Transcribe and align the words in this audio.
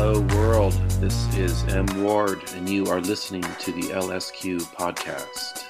Hello, 0.00 0.20
world. 0.36 0.74
This 1.00 1.26
is 1.36 1.64
M. 1.74 1.84
Ward, 2.04 2.38
and 2.54 2.68
you 2.68 2.86
are 2.86 3.00
listening 3.00 3.42
to 3.42 3.72
the 3.72 3.88
LSQ 3.88 4.60
podcast. 4.76 5.64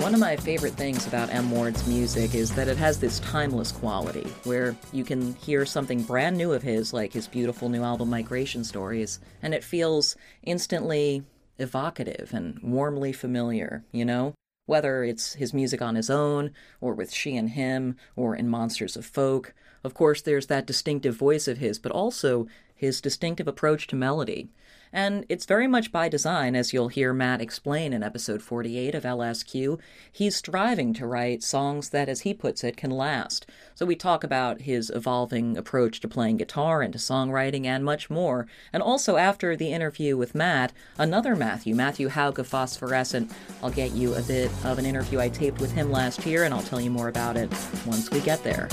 One 0.00 0.14
of 0.14 0.18
my 0.18 0.34
favorite 0.34 0.72
things 0.72 1.06
about 1.06 1.30
M. 1.30 1.52
Ward's 1.52 1.86
music 1.86 2.34
is 2.34 2.52
that 2.56 2.66
it 2.66 2.76
has 2.76 2.98
this 2.98 3.20
timeless 3.20 3.70
quality, 3.70 4.26
where 4.42 4.74
you 4.92 5.04
can 5.04 5.34
hear 5.36 5.64
something 5.64 6.02
brand 6.02 6.36
new 6.36 6.52
of 6.52 6.64
his, 6.64 6.92
like 6.92 7.12
his 7.12 7.28
beautiful 7.28 7.68
new 7.68 7.84
album 7.84 8.10
Migration 8.10 8.64
Stories, 8.64 9.20
and 9.42 9.54
it 9.54 9.62
feels 9.62 10.16
instantly 10.42 11.22
evocative 11.60 12.30
and 12.34 12.58
warmly 12.64 13.12
familiar, 13.12 13.84
you 13.92 14.04
know? 14.04 14.34
Whether 14.66 15.04
it's 15.04 15.34
his 15.34 15.54
music 15.54 15.80
on 15.80 15.94
his 15.94 16.10
own, 16.10 16.50
or 16.80 16.92
with 16.94 17.10
She 17.10 17.36
and 17.36 17.50
Him, 17.50 17.96
or 18.16 18.34
in 18.34 18.48
Monsters 18.48 18.96
of 18.96 19.06
Folk. 19.06 19.54
Of 19.84 19.94
course, 19.94 20.22
there's 20.22 20.46
that 20.46 20.66
distinctive 20.66 21.16
voice 21.16 21.48
of 21.48 21.58
his, 21.58 21.78
but 21.78 21.92
also 21.92 22.46
his 22.74 23.00
distinctive 23.00 23.48
approach 23.48 23.86
to 23.88 23.96
melody. 23.96 24.48
And 24.92 25.26
it's 25.28 25.44
very 25.44 25.66
much 25.66 25.92
by 25.92 26.08
design, 26.08 26.56
as 26.56 26.72
you'll 26.72 26.88
hear 26.88 27.12
Matt 27.12 27.42
explain 27.42 27.92
in 27.92 28.02
episode 28.02 28.40
48 28.40 28.94
of 28.94 29.02
LSQ. 29.02 29.78
He's 30.10 30.36
striving 30.36 30.94
to 30.94 31.06
write 31.06 31.42
songs 31.42 31.90
that, 31.90 32.08
as 32.08 32.20
he 32.20 32.32
puts 32.32 32.64
it, 32.64 32.76
can 32.76 32.90
last. 32.90 33.46
So 33.74 33.84
we 33.84 33.96
talk 33.96 34.24
about 34.24 34.62
his 34.62 34.90
evolving 34.90 35.58
approach 35.58 36.00
to 36.00 36.08
playing 36.08 36.38
guitar 36.38 36.80
and 36.80 36.92
to 36.94 36.98
songwriting 36.98 37.66
and 37.66 37.84
much 37.84 38.08
more. 38.08 38.46
And 38.72 38.82
also, 38.82 39.16
after 39.16 39.56
the 39.56 39.72
interview 39.72 40.16
with 40.16 40.34
Matt, 40.34 40.72
another 40.96 41.36
Matthew, 41.36 41.74
Matthew 41.74 42.08
Houck 42.08 42.38
of 42.38 42.48
Phosphorescent. 42.48 43.30
I'll 43.62 43.70
get 43.70 43.92
you 43.92 44.14
a 44.14 44.22
bit 44.22 44.50
of 44.64 44.78
an 44.78 44.86
interview 44.86 45.20
I 45.20 45.28
taped 45.28 45.60
with 45.60 45.72
him 45.72 45.90
last 45.90 46.24
year, 46.24 46.44
and 46.44 46.54
I'll 46.54 46.62
tell 46.62 46.80
you 46.80 46.90
more 46.90 47.08
about 47.08 47.36
it 47.36 47.50
once 47.86 48.10
we 48.10 48.20
get 48.20 48.42
there. 48.42 48.68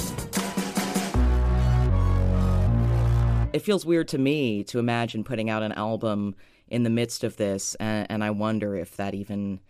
It 3.55 3.61
feels 3.61 3.85
weird 3.85 4.09
to 4.09 4.17
me 4.17 4.65
to 4.65 4.79
imagine 4.79 5.23
putting 5.23 5.49
out 5.49 5.63
an 5.63 5.71
album 5.71 6.35
in 6.67 6.83
the 6.83 6.89
midst 6.89 7.23
of 7.23 7.37
this, 7.37 7.73
and, 7.75 8.05
and 8.09 8.21
I 8.21 8.31
wonder 8.31 8.75
if 8.75 8.97
that 8.97 9.15
even 9.15 9.61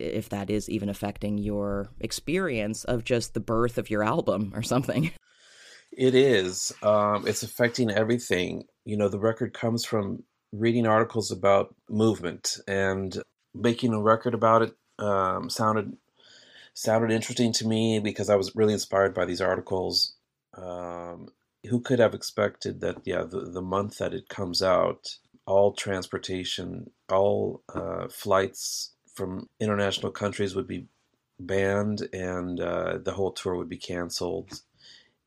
if 0.00 0.30
that 0.30 0.50
is 0.50 0.68
even 0.68 0.88
affecting 0.88 1.38
your 1.38 1.88
experience 2.00 2.82
of 2.82 3.04
just 3.04 3.32
the 3.32 3.40
birth 3.40 3.78
of 3.78 3.90
your 3.90 4.02
album 4.02 4.52
or 4.54 4.62
something. 4.62 5.12
It 5.94 6.14
is. 6.14 6.72
Um, 6.82 7.28
it's 7.28 7.42
affecting 7.42 7.90
everything. 7.90 8.64
You 8.86 8.96
know, 8.96 9.10
the 9.10 9.18
record 9.18 9.52
comes 9.52 9.84
from 9.84 10.22
reading 10.50 10.86
articles 10.86 11.30
about 11.30 11.74
movement 11.90 12.56
and 12.66 13.14
making 13.52 13.92
a 13.92 14.00
record 14.00 14.32
about 14.32 14.62
it 14.62 14.74
um, 14.98 15.50
sounded 15.50 15.94
sounded 16.72 17.10
interesting 17.10 17.52
to 17.52 17.68
me 17.68 18.00
because 18.00 18.30
I 18.30 18.36
was 18.36 18.56
really 18.56 18.72
inspired 18.72 19.12
by 19.12 19.26
these 19.26 19.42
articles. 19.42 20.14
Um, 20.56 21.28
who 21.68 21.80
could 21.80 21.98
have 21.98 22.14
expected 22.14 22.80
that 22.80 22.96
yeah 23.04 23.22
the, 23.22 23.40
the 23.40 23.62
month 23.62 23.98
that 23.98 24.14
it 24.14 24.28
comes 24.28 24.62
out 24.62 25.16
all 25.46 25.72
transportation 25.72 26.90
all 27.10 27.62
uh, 27.74 28.08
flights 28.08 28.92
from 29.14 29.48
international 29.60 30.10
countries 30.10 30.54
would 30.54 30.66
be 30.66 30.86
banned 31.38 32.08
and 32.12 32.60
uh, 32.60 32.98
the 32.98 33.12
whole 33.12 33.32
tour 33.32 33.56
would 33.56 33.68
be 33.68 33.76
canceled. 33.76 34.62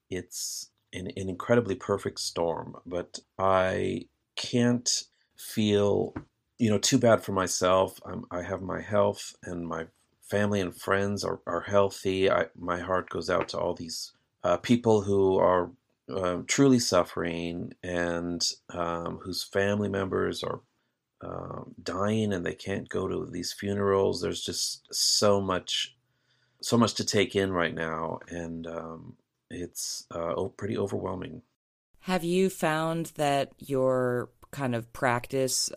It's 0.09 0.69
an, 0.94 1.08
an 1.17 1.30
incredibly 1.30 1.75
perfect 1.75 2.19
storm 2.19 2.75
but 2.86 3.19
i 3.38 4.08
can't 4.36 5.03
feel 5.38 6.13
you 6.58 6.69
know 6.69 6.78
too 6.78 6.97
bad 6.97 7.22
for 7.23 7.31
myself. 7.33 8.00
I'm, 8.06 8.25
i 8.31 8.41
have 8.41 8.61
my 8.61 8.81
health 8.81 9.36
and 9.44 9.67
my 9.67 9.88
family 10.22 10.59
and 10.59 10.75
friends 10.75 11.23
are, 11.23 11.39
are 11.45 11.61
healthy. 11.61 12.31
I, 12.31 12.47
my 12.58 12.80
heart 12.80 13.09
goes 13.09 13.30
out 13.30 13.50
to 13.50 13.59
all 13.59 13.73
these 13.75 14.13
uh, 14.44 14.58
people 14.58 15.02
who 15.02 15.38
are 15.38 15.69
um, 16.14 16.45
truly 16.45 16.80
suffering 16.80 17.74
and 17.84 18.47
um, 18.69 19.19
whose 19.24 19.44
family 19.44 19.90
members 19.90 20.44
are 20.44 20.62
um, 21.22 21.74
dying 21.81 22.34
and 22.34 22.46
they 22.46 22.53
can't 22.53 22.90
go 22.90 23.07
to 23.07 23.25
these 23.25 23.53
funerals. 23.53 24.22
There's 24.22 24.44
just 24.44 24.88
so 24.94 25.41
much, 25.41 25.96
so 26.62 26.78
much 26.78 26.94
to 26.96 27.06
take 27.06 27.35
in 27.35 27.52
right 27.52 27.74
now, 27.74 28.19
and 28.30 28.68
um, 28.68 29.16
it's 29.50 30.06
uh, 30.12 30.35
pretty 30.57 30.78
overwhelming. 30.78 31.41
Have 32.02 32.24
you 32.24 32.50
found 32.50 33.07
that 33.16 33.53
your 33.57 34.30
kind 34.51 34.75
of 34.75 34.91
practice 34.94 35.72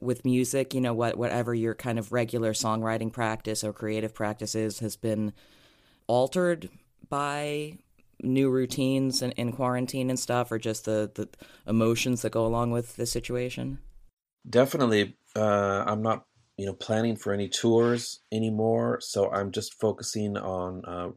with 0.00 0.24
music, 0.24 0.74
you 0.74 0.80
know, 0.80 0.94
what 0.94 1.16
whatever 1.16 1.54
your 1.54 1.74
kind 1.74 1.98
of 1.98 2.12
regular 2.12 2.52
songwriting 2.52 3.12
practice 3.12 3.62
or 3.62 3.72
creative 3.72 4.14
practice 4.14 4.54
is, 4.54 4.80
has 4.80 4.96
been 4.96 5.32
altered 6.06 6.68
by 7.08 7.78
new 8.22 8.50
routines 8.50 9.22
in, 9.22 9.32
in 9.32 9.52
quarantine 9.52 10.10
and 10.10 10.18
stuff, 10.18 10.50
or 10.50 10.58
just 10.58 10.84
the, 10.84 11.10
the 11.14 11.28
emotions 11.66 12.22
that 12.22 12.32
go 12.32 12.46
along 12.46 12.70
with 12.70 12.96
the 12.96 13.06
situation? 13.06 13.78
Definitely. 14.48 15.16
Uh, 15.36 15.84
I'm 15.86 16.02
not, 16.02 16.24
you 16.56 16.66
know, 16.66 16.72
planning 16.72 17.16
for 17.16 17.32
any 17.32 17.48
tours 17.48 18.20
anymore, 18.32 19.00
so 19.00 19.30
I'm 19.30 19.52
just 19.52 19.78
focusing 19.80 20.36
on 20.36 20.84
uh, 20.84 21.10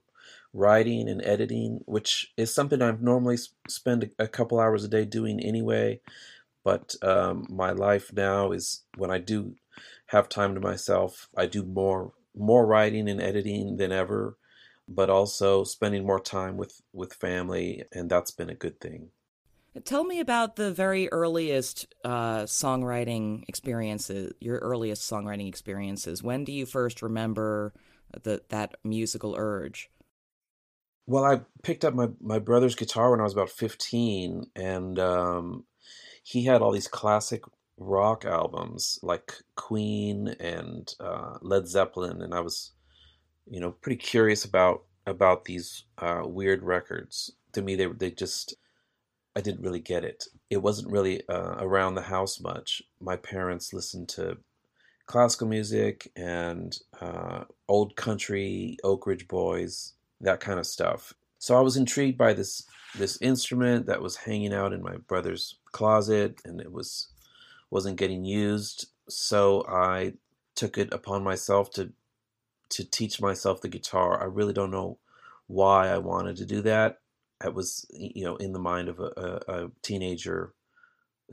writing 0.53 1.07
and 1.09 1.23
editing, 1.25 1.79
which 1.85 2.31
is 2.38 2.53
something 2.53 2.81
I 2.81 2.91
normally 3.00 3.38
spend 3.68 4.12
a 4.19 4.28
couple 4.28 4.59
hours 4.59 4.83
a 4.83 4.88
day 4.88 5.06
doing 5.06 5.39
anyway. 5.39 6.01
But 6.63 6.95
um, 7.01 7.47
my 7.50 7.72
life 7.72 8.13
now 8.13 8.51
is 8.51 8.83
when 8.95 9.09
I 9.09 9.18
do 9.18 9.56
have 10.07 10.29
time 10.29 10.53
to 10.53 10.62
myself, 10.62 11.29
I 11.35 11.47
do 11.47 11.63
more 11.63 12.13
more 12.35 12.66
writing 12.66 13.09
and 13.09 13.22
editing 13.22 13.75
than 13.75 13.91
ever 13.91 14.38
but 14.94 15.09
also 15.09 15.63
spending 15.63 16.06
more 16.06 16.19
time 16.19 16.57
with 16.57 16.81
with 16.94 17.13
family, 17.13 17.84
and 17.91 18.09
that's 18.09 18.31
been 18.31 18.50
a 18.50 18.56
good 18.56 18.79
thing. 18.79 19.09
Tell 19.85 20.03
me 20.03 20.19
about 20.19 20.57
the 20.57 20.72
very 20.72 21.09
earliest 21.12 21.94
uh, 22.03 22.44
songwriting 22.44 23.44
experiences. 23.47 24.34
Your 24.41 24.57
earliest 24.57 25.09
songwriting 25.09 25.47
experiences. 25.47 26.22
When 26.22 26.44
do 26.44 26.51
you 26.51 26.66
first 26.66 27.01
remember 27.01 27.74
the, 28.24 28.41
that 28.50 28.75
musical 28.84 29.35
urge? 29.38 29.90
Well, 31.07 31.24
I 31.24 31.41
picked 31.63 31.85
up 31.85 31.94
my, 31.94 32.09
my 32.19 32.40
brother's 32.40 32.75
guitar 32.75 33.12
when 33.12 33.22
I 33.22 33.24
was 33.24 33.34
about 33.34 33.50
15, 33.50 34.47
and 34.56 35.00
um, 35.00 35.63
he 36.24 36.44
had 36.46 36.62
all 36.62 36.72
these 36.72 36.88
classic 36.88 37.44
rock 37.78 38.25
albums 38.25 39.00
like 39.01 39.34
Queen 39.56 40.35
and 40.40 40.94
uh, 41.00 41.38
Led 41.41 41.68
Zeppelin, 41.68 42.22
and 42.22 42.34
I 42.34 42.41
was 42.41 42.74
you 43.50 43.59
know, 43.59 43.72
pretty 43.72 43.97
curious 43.97 44.46
about 44.46 44.84
about 45.07 45.46
these 45.46 45.84
uh, 45.97 46.22
weird 46.25 46.63
records. 46.63 47.31
To 47.53 47.62
me, 47.62 47.75
they 47.75 47.88
they 47.88 48.12
just 48.12 48.56
I 49.35 49.41
didn't 49.41 49.63
really 49.63 49.79
get 49.79 50.03
it. 50.03 50.25
It 50.50 50.57
wasn't 50.57 50.91
really 50.91 51.28
uh, 51.28 51.56
around 51.59 51.96
the 51.96 52.01
house 52.01 52.40
much. 52.40 52.81
My 53.00 53.16
parents 53.16 53.74
listened 53.74 54.09
to 54.09 54.38
classical 55.06 55.47
music 55.47 56.12
and 56.16 56.78
uh, 57.00 57.44
old 57.68 57.96
country, 57.96 58.78
Oak 58.84 59.07
Ridge 59.07 59.28
Boys, 59.28 59.94
that 60.22 60.40
kind 60.40 60.59
of 60.59 60.68
stuff. 60.68 61.13
So 61.40 61.57
I 61.57 61.62
was 61.62 61.78
intrigued 61.78 62.18
by 62.18 62.34
this 62.34 62.63
this 62.97 63.22
instrument 63.22 63.85
that 63.88 64.01
was 64.01 64.16
hanging 64.18 64.53
out 64.53 64.74
in 64.74 64.84
my 64.84 64.97
brother's 65.07 65.57
closet, 65.72 66.40
and 66.46 66.62
it 66.62 66.72
was 66.72 67.07
wasn't 67.72 67.97
getting 67.97 68.24
used. 68.24 68.88
So 69.09 69.66
I 69.68 70.13
took 70.56 70.78
it 70.78 70.94
upon 70.94 71.24
myself 71.24 71.72
to 71.72 71.91
to 72.72 72.90
teach 72.90 73.22
myself 73.22 73.62
the 73.62 73.68
guitar. 73.68 74.22
I 74.22 74.26
really 74.26 74.54
don't 74.54 74.72
know 74.72 74.98
why 75.48 75.90
I 75.90 75.98
wanted 75.98 76.38
to 76.38 76.46
do 76.46 76.62
that. 76.62 77.00
It 77.44 77.54
was, 77.54 77.86
you 77.92 78.24
know, 78.24 78.36
in 78.38 78.54
the 78.54 78.59
mind 78.59 78.90
of 78.90 79.00
a, 79.00 79.12
a, 79.48 79.64
a 79.64 79.72
teenager. 79.82 80.54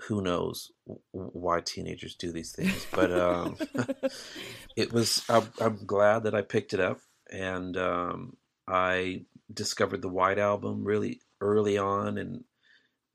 Who 0.02 0.22
knows 0.22 0.70
why 1.10 1.60
teenagers 1.60 2.14
do 2.14 2.30
these 2.30 2.52
things? 2.52 2.86
But 2.92 3.12
um, 3.12 3.56
it 4.76 4.92
was. 4.92 5.24
I'm, 5.28 5.48
I'm, 5.60 5.84
glad 5.84 6.22
that 6.22 6.34
I 6.34 6.42
picked 6.42 6.72
it 6.72 6.80
up, 6.80 7.00
and 7.30 7.76
um, 7.76 8.36
I 8.68 9.24
discovered 9.52 10.02
the 10.02 10.08
White 10.08 10.38
Album 10.38 10.84
really 10.84 11.20
early 11.40 11.78
on, 11.78 12.16
and 12.16 12.44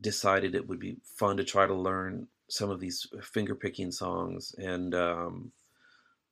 decided 0.02 0.54
it 0.54 0.68
would 0.68 0.80
be 0.80 0.98
fun 1.04 1.38
to 1.38 1.44
try 1.44 1.66
to 1.66 1.74
learn 1.74 2.28
some 2.50 2.70
of 2.70 2.80
these 2.80 3.08
finger 3.22 3.56
picking 3.56 3.92
songs. 3.92 4.54
And 4.58 4.94
um, 4.94 5.52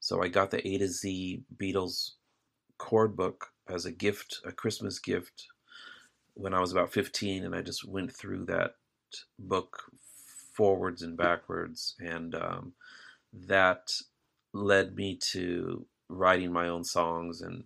so 0.01 0.21
I 0.21 0.27
got 0.27 0.49
the 0.49 0.67
A 0.67 0.77
to 0.79 0.87
Z 0.87 1.43
Beatles 1.57 2.11
chord 2.79 3.15
book 3.15 3.49
as 3.69 3.85
a 3.85 3.91
gift, 3.91 4.41
a 4.43 4.51
Christmas 4.51 4.97
gift, 4.97 5.47
when 6.33 6.55
I 6.55 6.59
was 6.59 6.71
about 6.71 6.91
15, 6.91 7.45
and 7.45 7.55
I 7.55 7.61
just 7.61 7.87
went 7.87 8.11
through 8.11 8.45
that 8.45 8.71
book 9.37 9.83
forwards 10.53 11.03
and 11.03 11.15
backwards, 11.15 11.95
and 11.99 12.33
um, 12.33 12.73
that 13.31 13.91
led 14.53 14.95
me 14.95 15.17
to 15.33 15.85
writing 16.09 16.51
my 16.51 16.67
own 16.67 16.83
songs 16.83 17.41
and 17.41 17.65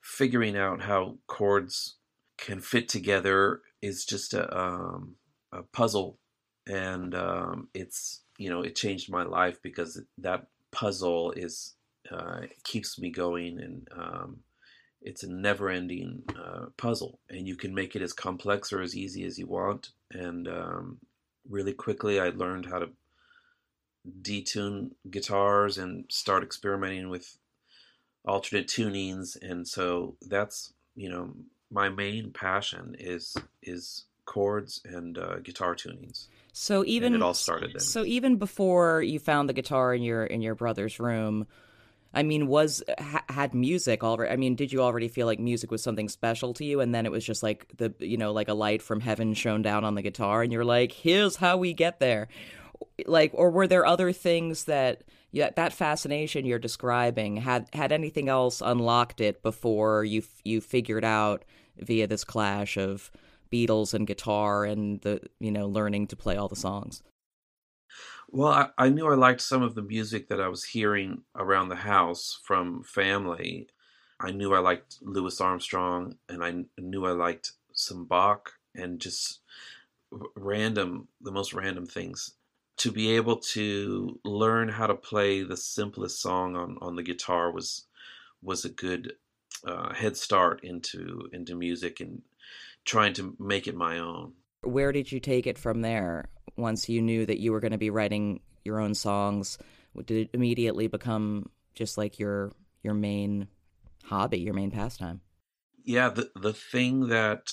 figuring 0.00 0.56
out 0.56 0.80
how 0.80 1.18
chords 1.26 1.96
can 2.38 2.60
fit 2.60 2.88
together 2.88 3.60
is 3.82 4.06
just 4.06 4.32
a, 4.32 4.58
um, 4.58 5.16
a 5.52 5.62
puzzle, 5.62 6.18
and 6.66 7.14
um, 7.14 7.68
it's 7.74 8.22
you 8.38 8.48
know 8.48 8.62
it 8.62 8.76
changed 8.76 9.10
my 9.10 9.24
life 9.24 9.60
because 9.62 10.00
that 10.16 10.46
puzzle 10.76 11.32
is 11.32 11.74
uh, 12.12 12.42
keeps 12.62 12.98
me 13.00 13.10
going 13.10 13.58
and 13.58 13.88
um, 13.96 14.38
it's 15.06 15.22
a 15.22 15.30
never-ending 15.30 16.24
uh, 16.36 16.66
puzzle, 16.76 17.20
and 17.30 17.46
you 17.46 17.54
can 17.54 17.72
make 17.72 17.94
it 17.94 18.02
as 18.02 18.12
complex 18.12 18.72
or 18.72 18.82
as 18.82 18.96
easy 18.96 19.24
as 19.24 19.38
you 19.38 19.46
want. 19.46 19.90
And 20.10 20.48
um, 20.48 20.98
really 21.48 21.72
quickly, 21.72 22.18
I 22.18 22.30
learned 22.30 22.66
how 22.66 22.80
to 22.80 22.90
detune 24.20 24.90
guitars 25.08 25.78
and 25.78 26.04
start 26.08 26.42
experimenting 26.42 27.08
with 27.08 27.38
alternate 28.24 28.66
tunings, 28.66 29.40
and 29.40 29.66
so 29.68 30.16
that's 30.22 30.72
you 30.96 31.08
know 31.08 31.34
my 31.70 31.88
main 31.88 32.32
passion 32.32 32.96
is 32.98 33.36
is 33.62 34.06
chords 34.24 34.80
and 34.84 35.18
uh, 35.18 35.36
guitar 35.36 35.76
tunings. 35.76 36.26
So 36.58 36.86
even 36.86 37.12
and 37.12 37.16
it 37.16 37.22
all 37.22 37.34
started 37.34 37.74
then. 37.74 37.80
So 37.80 38.02
even 38.06 38.36
before 38.36 39.02
you 39.02 39.18
found 39.18 39.46
the 39.46 39.52
guitar 39.52 39.94
in 39.94 40.02
your 40.02 40.24
in 40.24 40.40
your 40.40 40.54
brother's 40.54 40.98
room, 40.98 41.46
I 42.14 42.22
mean, 42.22 42.46
was 42.46 42.82
ha, 42.98 43.22
had 43.28 43.54
music 43.54 44.02
already? 44.02 44.32
I 44.32 44.36
mean, 44.36 44.54
did 44.54 44.72
you 44.72 44.80
already 44.80 45.08
feel 45.08 45.26
like 45.26 45.38
music 45.38 45.70
was 45.70 45.82
something 45.82 46.08
special 46.08 46.54
to 46.54 46.64
you, 46.64 46.80
and 46.80 46.94
then 46.94 47.04
it 47.04 47.12
was 47.12 47.26
just 47.26 47.42
like 47.42 47.66
the 47.76 47.92
you 47.98 48.16
know 48.16 48.32
like 48.32 48.48
a 48.48 48.54
light 48.54 48.80
from 48.80 49.00
heaven 49.00 49.34
shone 49.34 49.60
down 49.60 49.84
on 49.84 49.96
the 49.96 50.02
guitar, 50.02 50.42
and 50.42 50.50
you're 50.50 50.64
like, 50.64 50.92
here's 50.92 51.36
how 51.36 51.58
we 51.58 51.74
get 51.74 52.00
there, 52.00 52.26
like, 53.04 53.32
or 53.34 53.50
were 53.50 53.66
there 53.66 53.84
other 53.84 54.10
things 54.10 54.64
that 54.64 55.04
yeah, 55.32 55.50
that 55.56 55.74
fascination 55.74 56.46
you're 56.46 56.58
describing 56.58 57.36
had 57.36 57.68
had 57.74 57.92
anything 57.92 58.30
else 58.30 58.62
unlocked 58.64 59.20
it 59.20 59.42
before 59.42 60.04
you 60.04 60.22
you 60.42 60.62
figured 60.62 61.04
out 61.04 61.44
via 61.76 62.06
this 62.06 62.24
clash 62.24 62.78
of 62.78 63.10
Beatles 63.50 63.94
and 63.94 64.06
guitar 64.06 64.64
and 64.64 65.00
the 65.02 65.20
you 65.40 65.50
know 65.50 65.68
learning 65.68 66.06
to 66.08 66.16
play 66.16 66.36
all 66.36 66.48
the 66.48 66.56
songs? 66.56 67.02
Well, 68.28 68.48
I, 68.48 68.68
I, 68.76 68.88
knew 68.88 69.06
I 69.06 69.14
liked 69.14 69.40
some 69.40 69.62
of 69.62 69.74
the 69.74 69.82
music 69.82 70.28
that 70.28 70.40
I 70.40 70.48
was 70.48 70.64
hearing 70.64 71.22
around 71.36 71.68
the 71.68 71.76
house 71.76 72.40
from 72.44 72.82
family. 72.82 73.68
I 74.18 74.32
knew 74.32 74.52
I 74.52 74.58
liked 74.58 74.98
Louis 75.00 75.40
Armstrong, 75.40 76.16
and 76.28 76.42
I 76.42 76.64
knew 76.78 77.06
I 77.06 77.12
liked 77.12 77.52
some 77.72 78.04
Bach, 78.04 78.52
and 78.74 79.00
just 79.00 79.40
random, 80.34 81.08
the 81.20 81.30
most 81.30 81.52
random 81.52 81.86
things. 81.86 82.34
To 82.78 82.92
be 82.92 83.12
able 83.16 83.36
to 83.36 84.18
learn 84.24 84.68
how 84.68 84.86
to 84.86 84.94
play 84.94 85.42
the 85.42 85.56
simplest 85.56 86.20
song 86.20 86.56
on, 86.56 86.78
on 86.80 86.96
the 86.96 87.02
guitar 87.02 87.50
was 87.50 87.86
was 88.42 88.64
a 88.64 88.68
good 88.68 89.14
uh, 89.66 89.94
head 89.94 90.16
start 90.16 90.62
into 90.62 91.28
into 91.32 91.54
music 91.54 92.00
and 92.00 92.22
trying 92.86 93.12
to 93.14 93.36
make 93.38 93.66
it 93.66 93.74
my 93.74 93.98
own. 93.98 94.32
Where 94.62 94.92
did 94.92 95.12
you 95.12 95.20
take 95.20 95.46
it 95.46 95.58
from 95.58 95.82
there? 95.82 96.28
Once 96.56 96.88
you 96.88 97.02
knew 97.02 97.26
that 97.26 97.38
you 97.38 97.52
were 97.52 97.60
going 97.60 97.72
to 97.72 97.78
be 97.78 97.90
writing 97.90 98.40
your 98.64 98.80
own 98.80 98.94
songs, 98.94 99.58
did 100.06 100.16
it 100.16 100.30
immediately 100.32 100.86
become 100.86 101.50
just 101.74 101.98
like 101.98 102.18
your 102.18 102.52
your 102.82 102.94
main 102.94 103.48
hobby, 104.04 104.38
your 104.38 104.54
main 104.54 104.70
pastime? 104.70 105.20
Yeah, 105.84 106.08
the 106.08 106.30
the 106.34 106.52
thing 106.52 107.08
that 107.08 107.52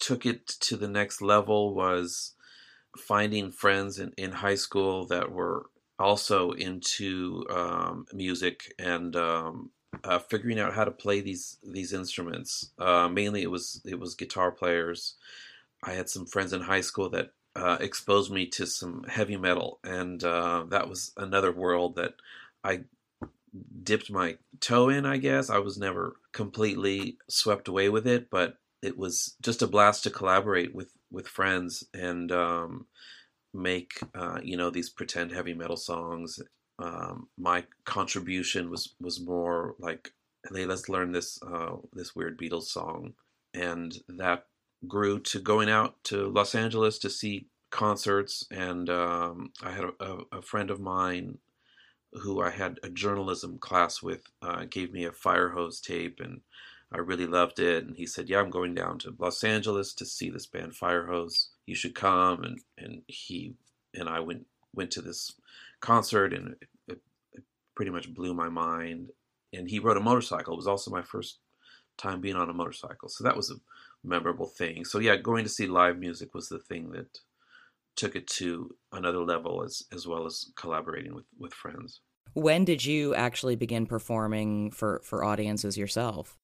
took 0.00 0.26
it 0.26 0.46
to 0.46 0.76
the 0.76 0.88
next 0.88 1.22
level 1.22 1.74
was 1.74 2.34
finding 2.98 3.50
friends 3.50 3.98
in, 3.98 4.12
in 4.16 4.32
high 4.32 4.54
school 4.54 5.06
that 5.06 5.30
were 5.30 5.66
also 5.98 6.50
into 6.52 7.44
um, 7.50 8.06
music 8.12 8.72
and 8.78 9.14
um, 9.16 9.70
uh, 10.02 10.18
figuring 10.18 10.58
out 10.58 10.74
how 10.74 10.84
to 10.84 10.90
play 10.90 11.20
these 11.20 11.58
these 11.62 11.92
instruments. 11.92 12.70
Uh, 12.78 13.08
mainly, 13.08 13.42
it 13.42 13.50
was 13.50 13.80
it 13.84 13.98
was 13.98 14.14
guitar 14.14 14.50
players. 14.50 15.14
I 15.82 15.92
had 15.92 16.08
some 16.08 16.26
friends 16.26 16.52
in 16.52 16.62
high 16.62 16.80
school 16.80 17.10
that 17.10 17.32
uh, 17.56 17.76
exposed 17.80 18.32
me 18.32 18.46
to 18.46 18.66
some 18.66 19.04
heavy 19.04 19.36
metal, 19.36 19.78
and 19.84 20.22
uh, 20.24 20.64
that 20.68 20.88
was 20.88 21.12
another 21.16 21.52
world 21.52 21.96
that 21.96 22.14
I 22.62 22.84
dipped 23.82 24.10
my 24.10 24.38
toe 24.60 24.88
in. 24.88 25.06
I 25.06 25.18
guess 25.18 25.50
I 25.50 25.58
was 25.58 25.78
never 25.78 26.16
completely 26.32 27.18
swept 27.28 27.68
away 27.68 27.88
with 27.88 28.06
it, 28.06 28.30
but 28.30 28.58
it 28.82 28.98
was 28.98 29.36
just 29.40 29.62
a 29.62 29.66
blast 29.66 30.02
to 30.04 30.10
collaborate 30.10 30.74
with 30.74 30.92
with 31.10 31.28
friends 31.28 31.84
and 31.94 32.32
um, 32.32 32.86
make 33.52 34.00
uh, 34.14 34.40
you 34.42 34.56
know 34.56 34.70
these 34.70 34.90
pretend 34.90 35.32
heavy 35.32 35.54
metal 35.54 35.76
songs 35.76 36.40
um, 36.78 37.28
my 37.38 37.64
contribution 37.84 38.70
was 38.70 38.94
was 39.00 39.20
more 39.20 39.74
like, 39.78 40.12
hey, 40.52 40.66
let's 40.66 40.88
learn 40.88 41.12
this 41.12 41.38
uh, 41.42 41.76
this 41.92 42.14
weird 42.14 42.38
Beatles 42.38 42.64
song, 42.64 43.14
and 43.52 43.94
that 44.08 44.46
grew 44.86 45.18
to 45.18 45.40
going 45.40 45.70
out 45.70 46.02
to 46.04 46.28
Los 46.30 46.54
Angeles 46.54 46.98
to 46.98 47.10
see 47.10 47.46
concerts. 47.70 48.46
And 48.50 48.90
um, 48.90 49.52
I 49.62 49.70
had 49.70 49.84
a, 49.98 50.18
a, 50.32 50.42
friend 50.42 50.70
of 50.70 50.80
mine 50.80 51.38
who 52.12 52.40
I 52.40 52.50
had 52.50 52.78
a 52.82 52.90
journalism 52.90 53.58
class 53.58 54.02
with 54.02 54.22
uh, 54.42 54.64
gave 54.68 54.92
me 54.92 55.04
a 55.04 55.10
Firehose 55.10 55.80
tape, 55.80 56.20
and 56.20 56.40
I 56.92 56.98
really 56.98 57.26
loved 57.26 57.60
it. 57.60 57.84
And 57.84 57.96
he 57.96 58.06
said, 58.06 58.28
"Yeah, 58.28 58.40
I'm 58.40 58.50
going 58.50 58.74
down 58.74 58.98
to 59.00 59.14
Los 59.18 59.44
Angeles 59.44 59.94
to 59.94 60.04
see 60.06 60.28
this 60.30 60.46
band 60.46 60.72
Firehose. 60.72 61.48
You 61.66 61.76
should 61.76 61.94
come." 61.94 62.42
And 62.42 62.60
and 62.78 63.02
he 63.06 63.54
and 63.94 64.08
I 64.08 64.20
went 64.20 64.46
went 64.72 64.90
to 64.92 65.02
this 65.02 65.32
concert 65.84 66.32
and 66.32 66.56
it, 66.60 66.68
it, 66.88 67.00
it 67.32 67.44
pretty 67.74 67.90
much 67.90 68.12
blew 68.12 68.34
my 68.34 68.48
mind. 68.48 69.10
And 69.52 69.68
he 69.68 69.78
rode 69.78 69.96
a 69.96 70.00
motorcycle. 70.00 70.54
It 70.54 70.56
was 70.56 70.66
also 70.66 70.90
my 70.90 71.02
first 71.02 71.38
time 71.96 72.20
being 72.20 72.36
on 72.36 72.50
a 72.50 72.54
motorcycle. 72.54 73.08
So 73.08 73.22
that 73.24 73.36
was 73.36 73.50
a 73.50 73.56
memorable 74.02 74.46
thing. 74.46 74.84
So 74.84 74.98
yeah, 74.98 75.16
going 75.16 75.44
to 75.44 75.50
see 75.50 75.66
live 75.66 75.98
music 75.98 76.34
was 76.34 76.48
the 76.48 76.58
thing 76.58 76.90
that 76.92 77.18
took 77.96 78.16
it 78.16 78.26
to 78.26 78.74
another 78.92 79.20
level 79.20 79.62
as 79.62 79.84
as 79.92 80.06
well 80.06 80.26
as 80.26 80.50
collaborating 80.56 81.14
with 81.14 81.26
with 81.38 81.54
friends. 81.54 82.00
When 82.32 82.64
did 82.64 82.84
you 82.84 83.14
actually 83.14 83.56
begin 83.56 83.86
performing 83.86 84.72
for 84.72 85.00
for 85.04 85.24
audiences 85.24 85.78
yourself? 85.78 86.36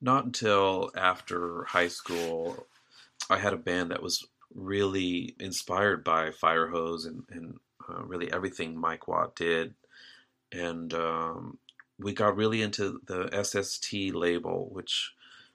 Not 0.00 0.26
until 0.26 0.90
after 0.96 1.64
high 1.64 1.88
school. 1.88 2.66
I 3.30 3.38
had 3.38 3.52
a 3.52 3.58
band 3.58 3.90
that 3.90 4.02
was 4.02 4.26
really 4.54 5.34
inspired 5.40 6.04
by 6.04 6.30
Firehose 6.30 7.06
and, 7.06 7.24
and 7.30 7.58
uh, 7.88 8.02
really 8.04 8.32
everything 8.32 8.78
Mike 8.78 9.08
Watt 9.08 9.36
did, 9.36 9.74
and 10.52 10.92
um, 10.94 11.58
we 11.98 12.12
got 12.12 12.36
really 12.36 12.62
into 12.62 13.00
the 13.06 13.28
SST 13.42 14.14
label, 14.14 14.68
which 14.72 15.12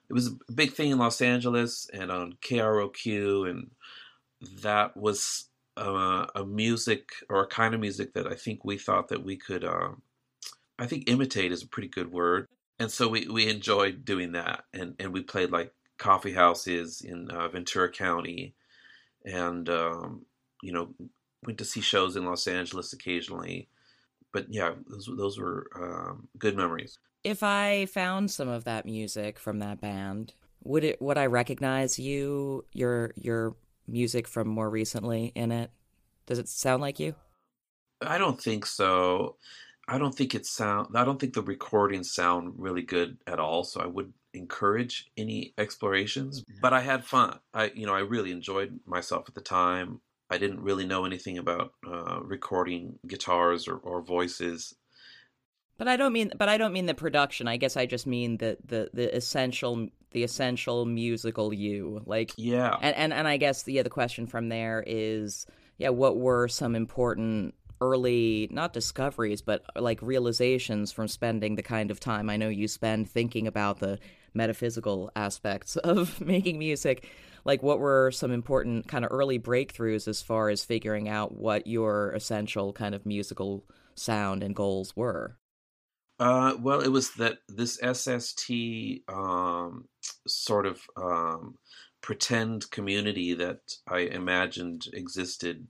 it 0.10 0.14
was 0.14 0.28
a 0.28 0.52
big 0.52 0.74
thing 0.74 0.92
in 0.92 0.98
Los 0.98 1.22
Angeles 1.22 1.90
and 1.94 2.12
on 2.12 2.34
KROQ, 2.42 3.50
and 3.50 3.72
that 4.62 4.96
was 4.98 5.46
uh, 5.78 6.28
a 6.36 6.46
music 6.46 7.10
or 7.30 7.44
a 7.44 7.48
kind 7.48 7.74
of 7.74 7.80
music 7.80 8.14
that 8.14 8.28
I 8.28 8.36
think 8.36 8.64
we 8.64 8.78
thought 8.78 9.08
that 9.10 9.24
we 9.24 9.38
could. 9.38 9.64
Uh, 9.64 9.92
I 10.78 10.86
think 10.86 11.10
imitate 11.10 11.52
is 11.52 11.64
a 11.64 11.68
pretty 11.68 11.88
good 11.88 12.12
word, 12.12 12.48
and 12.80 12.92
so 12.92 13.08
we 13.08 13.28
we 13.28 13.50
enjoyed 13.50 14.06
doing 14.06 14.34
that, 14.34 14.66
and 14.74 14.96
and 15.00 15.14
we 15.14 15.22
played 15.22 15.52
like 15.52 15.74
coffee 15.98 16.34
houses 16.34 17.02
in 17.02 17.32
uh, 17.32 17.48
Ventura 17.48 17.90
County, 17.90 18.54
and 19.26 19.70
um, 19.70 20.26
you 20.62 20.74
know 20.74 20.94
went 21.46 21.58
to 21.60 21.66
see 21.66 21.82
shows 21.82 22.16
in 22.16 22.26
Los 22.26 22.48
Angeles 22.48 22.94
occasionally. 22.94 23.68
But 24.32 24.48
yeah, 24.50 24.74
those 24.88 25.10
those 25.16 25.40
were 25.40 25.68
um, 25.76 26.28
good 26.38 26.58
memories. 26.58 26.98
If 27.24 27.44
I 27.44 27.86
found 27.86 28.32
some 28.32 28.50
of 28.50 28.66
that 28.66 28.86
music 28.86 29.40
from 29.40 29.60
that 29.60 29.80
band, 29.80 30.34
would 30.64 30.84
it 30.84 31.02
would 31.02 31.18
I 31.18 31.28
recognize 31.28 32.00
you 32.00 32.66
your 32.74 33.14
your 33.16 33.56
music 33.88 34.28
from 34.28 34.48
more 34.48 34.70
recently 34.70 35.32
in 35.36 35.52
it? 35.52 35.72
Does 36.26 36.40
it 36.40 36.48
sound 36.48 36.82
like 36.82 37.00
you? 37.00 37.16
I 38.02 38.18
don't 38.18 38.42
think 38.42 38.66
so. 38.66 39.38
I 39.88 39.98
don't 39.98 40.16
think 40.16 40.34
it 40.34 40.46
sound. 40.46 40.96
I 40.96 41.04
don't 41.04 41.20
think 41.20 41.34
the 41.34 41.42
recordings 41.42 42.14
sound 42.14 42.54
really 42.58 42.82
good 42.82 43.18
at 43.28 43.40
all. 43.40 43.64
So 43.64 43.82
I 43.82 43.86
would 43.86 44.14
encourage 44.34 45.12
any 45.18 45.54
explorations. 45.58 46.44
But 46.62 46.74
I 46.74 46.82
had 46.82 47.06
fun. 47.06 47.40
I 47.54 47.72
you 47.76 47.86
know 47.86 47.94
I 47.94 48.00
really 48.00 48.32
enjoyed 48.32 48.80
myself 48.86 49.26
at 49.28 49.36
the 49.36 49.42
time. 49.42 50.02
I 50.34 50.40
didn't 50.40 50.62
really 50.62 50.86
know 50.86 51.06
anything 51.06 51.38
about 51.38 51.74
uh, 51.88 52.20
recording 52.24 52.98
guitars 53.06 53.68
or, 53.68 53.78
or 53.78 54.02
voices. 54.02 54.74
But 55.78 55.88
I 55.88 55.96
don't 55.96 56.12
mean. 56.12 56.32
But 56.36 56.50
I 56.50 56.58
don't 56.58 56.74
mean 56.74 56.88
the 56.88 56.96
production. 56.96 57.48
I 57.48 57.58
guess 57.58 57.78
I 57.78 57.86
just 57.86 58.08
mean 58.08 58.38
the 58.38 58.58
the 58.66 58.90
the 58.94 59.16
essential 59.16 59.90
the 60.12 60.24
essential 60.24 60.86
musical 60.86 61.54
you. 61.54 62.02
Like 62.06 62.32
yeah. 62.36 62.76
And 62.82 62.96
and 62.96 63.14
and 63.14 63.28
I 63.28 63.38
guess 63.38 63.68
yeah 63.68 63.84
the 63.84 63.90
question 63.90 64.26
from 64.26 64.50
there 64.50 64.84
is 64.86 65.46
yeah 65.78 65.90
what 65.90 66.18
were 66.18 66.48
some 66.48 66.76
important 66.76 67.54
early 67.82 68.48
not 68.50 68.72
discoveries 68.72 69.42
but 69.42 69.62
like 69.76 70.02
realizations 70.02 70.94
from 70.94 71.06
spending 71.06 71.56
the 71.56 71.64
kind 71.64 71.92
of 71.92 72.00
time 72.00 72.30
I 72.30 72.38
know 72.38 72.48
you 72.48 72.68
spend 72.70 73.10
thinking 73.10 73.46
about 73.46 73.80
the 73.80 74.00
metaphysical 74.34 75.12
aspects 75.18 75.76
of 75.84 76.22
making 76.22 76.60
music 76.60 77.10
like 77.46 77.62
what 77.62 77.80
were 77.80 78.12
some 78.12 78.32
important 78.32 78.88
kind 78.88 79.04
of 79.06 79.12
early 79.12 79.40
breakthroughs 79.40 80.08
as 80.08 80.22
far 80.22 80.50
as 80.50 80.64
figuring 80.64 81.10
out 81.10 81.36
what 81.36 81.68
your 81.68 82.12
essential 82.12 82.74
kind 82.74 82.96
of 82.96 83.06
musical 83.06 83.66
sound 83.96 84.44
and 84.44 84.56
goals 84.56 84.96
were? 84.96 85.38
Uh, 86.20 86.56
well, 86.60 86.80
it 86.80 86.90
was 86.90 87.12
that 87.16 87.40
this 87.50 87.80
SST 87.82 88.52
um, 89.10 89.86
sort 90.28 90.66
of 90.66 90.82
um, 90.96 91.58
pretend 92.02 92.70
community 92.70 93.34
that 93.34 93.60
I 93.88 94.00
imagined 94.00 94.88
existed 94.94 95.68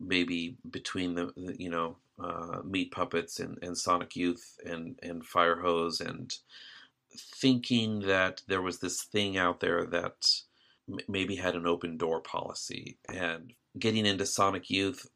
maybe 0.00 0.56
between 0.68 1.14
the, 1.14 1.32
the 1.36 1.54
you 1.58 1.70
know 1.70 1.96
uh, 2.18 2.62
Meat 2.64 2.90
Puppets 2.90 3.38
and, 3.38 3.58
and 3.62 3.76
Sonic 3.76 4.16
Youth 4.16 4.56
and 4.64 4.98
and 5.02 5.22
Firehose 5.22 6.00
and 6.00 6.34
thinking 7.16 8.00
that 8.00 8.42
there 8.48 8.62
was 8.62 8.78
this 8.78 9.02
thing 9.02 9.36
out 9.36 9.60
there 9.60 9.84
that 9.86 10.28
m- 10.88 10.98
maybe 11.08 11.36
had 11.36 11.54
an 11.56 11.66
open 11.66 11.96
door 11.96 12.20
policy 12.20 12.98
and 13.12 13.52
getting 13.78 14.06
into 14.06 14.26
Sonic 14.26 14.70
Youth, 14.70 15.08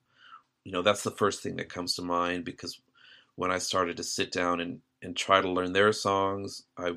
you 0.64 0.73
know, 0.73 0.83
that's 0.83 1.02
the 1.02 1.11
first 1.11 1.42
thing 1.42 1.56
that 1.56 1.68
comes 1.68 1.94
to 1.94 2.02
mind 2.02 2.44
because 2.44 2.80
when 3.37 3.50
I 3.50 3.59
started 3.59 3.97
to 3.97 4.04
sit 4.04 4.33
down 4.33 4.61
and, 4.61 4.80
and 5.02 5.16
try 5.16 5.40
to 5.40 5.50
learn 5.50 5.73
their 5.73 5.92
songs, 5.92 6.62
I 6.78 6.94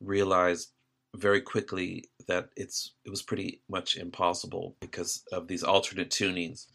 realized 0.00 0.72
very 1.14 1.40
quickly 1.40 2.04
that 2.26 2.48
it's 2.56 2.92
it 3.04 3.10
was 3.10 3.22
pretty 3.22 3.60
much 3.68 3.96
impossible 3.96 4.76
because 4.80 5.22
of 5.32 5.48
these 5.48 5.62
alternate 5.62 6.10
tunings. 6.10 6.66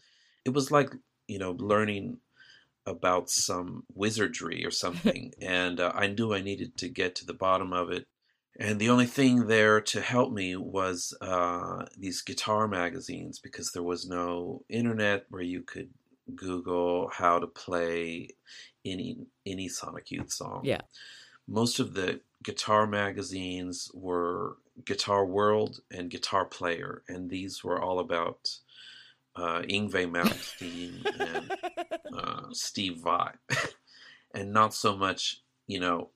It 0.44 0.50
was 0.50 0.70
like 0.70 0.90
you 1.26 1.38
know 1.38 1.52
learning 1.52 2.18
about 2.86 3.28
some 3.28 3.84
wizardry 3.94 4.64
or 4.64 4.70
something, 4.70 5.32
and 5.42 5.80
uh, 5.80 5.92
I 5.94 6.08
knew 6.08 6.32
I 6.32 6.40
needed 6.40 6.76
to 6.78 6.88
get 6.88 7.14
to 7.16 7.26
the 7.26 7.34
bottom 7.34 7.72
of 7.72 7.90
it. 7.90 8.06
And 8.58 8.80
the 8.80 8.90
only 8.90 9.06
thing 9.06 9.46
there 9.46 9.80
to 9.80 10.00
help 10.00 10.32
me 10.32 10.56
was 10.56 11.16
uh, 11.20 11.86
these 11.96 12.22
guitar 12.22 12.66
magazines 12.66 13.38
because 13.38 13.70
there 13.70 13.84
was 13.84 14.08
no 14.08 14.64
internet 14.68 15.26
where 15.28 15.42
you 15.42 15.62
could 15.62 15.90
Google 16.34 17.08
how 17.12 17.38
to 17.38 17.46
play 17.46 18.30
any 18.84 19.18
any 19.46 19.68
Sonic 19.68 20.10
Youth 20.10 20.32
song. 20.32 20.62
Yeah. 20.64 20.80
Most 21.46 21.78
of 21.78 21.94
the 21.94 22.20
guitar 22.42 22.86
magazines 22.86 23.90
were 23.94 24.56
Guitar 24.84 25.24
World 25.24 25.80
and 25.90 26.10
Guitar 26.10 26.44
Player, 26.44 27.02
and 27.08 27.30
these 27.30 27.64
were 27.64 27.80
all 27.80 27.98
about 27.98 28.50
uh, 29.34 29.62
Yngwie 29.62 30.10
Malmsteen 30.10 31.04
and 31.18 31.52
uh, 32.16 32.42
Steve 32.52 32.98
Vai, 32.98 33.32
and 34.34 34.52
not 34.52 34.74
so 34.74 34.96
much, 34.96 35.42
you 35.66 35.80
know, 35.80 36.10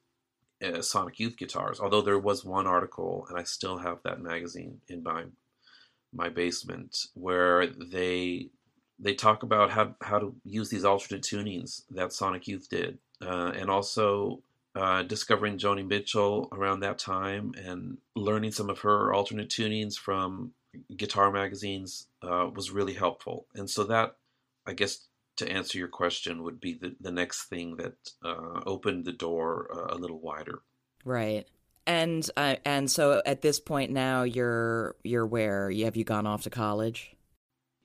uh, 0.62 0.82
Sonic 0.82 1.18
Youth 1.18 1.36
guitars. 1.36 1.80
Although 1.80 2.02
there 2.02 2.18
was 2.18 2.44
one 2.44 2.66
article, 2.66 3.26
and 3.28 3.38
I 3.38 3.42
still 3.44 3.78
have 3.78 3.98
that 4.04 4.20
magazine 4.20 4.80
in 4.88 5.02
my 5.02 5.24
my 6.12 6.28
basement, 6.28 7.06
where 7.14 7.66
they 7.66 8.50
they 8.98 9.14
talk 9.14 9.42
about 9.42 9.70
how 9.70 9.94
how 10.00 10.18
to 10.18 10.34
use 10.44 10.70
these 10.70 10.84
alternate 10.84 11.22
tunings 11.22 11.82
that 11.90 12.12
Sonic 12.12 12.46
Youth 12.46 12.68
did, 12.68 12.98
uh, 13.20 13.52
and 13.56 13.70
also 13.70 14.42
uh, 14.74 15.02
discovering 15.02 15.58
Joni 15.58 15.86
Mitchell 15.86 16.48
around 16.52 16.80
that 16.80 16.98
time 16.98 17.52
and 17.56 17.98
learning 18.16 18.52
some 18.52 18.70
of 18.70 18.80
her 18.80 19.12
alternate 19.12 19.50
tunings 19.50 19.98
from 19.98 20.52
guitar 20.96 21.30
magazines 21.30 22.06
uh, 22.22 22.48
was 22.54 22.70
really 22.70 22.94
helpful. 22.94 23.46
And 23.54 23.68
so 23.68 23.84
that, 23.84 24.16
I 24.66 24.72
guess, 24.72 25.08
to 25.36 25.50
answer 25.50 25.78
your 25.78 25.88
question, 25.88 26.42
would 26.42 26.60
be 26.60 26.74
the, 26.74 26.94
the 27.00 27.10
next 27.10 27.44
thing 27.44 27.76
that 27.76 27.94
uh, 28.24 28.60
opened 28.66 29.04
the 29.04 29.12
door 29.12 29.68
uh, 29.72 29.94
a 29.94 29.98
little 29.98 30.20
wider. 30.20 30.62
Right. 31.04 31.46
And 31.86 32.28
uh, 32.36 32.56
and 32.64 32.90
so 32.90 33.22
at 33.26 33.42
this 33.42 33.58
point 33.58 33.90
now 33.90 34.22
you're 34.22 34.94
you're 35.02 35.26
where 35.26 35.68
have 35.70 35.96
you 35.96 36.04
gone 36.04 36.28
off 36.28 36.42
to 36.42 36.50
college? 36.50 37.16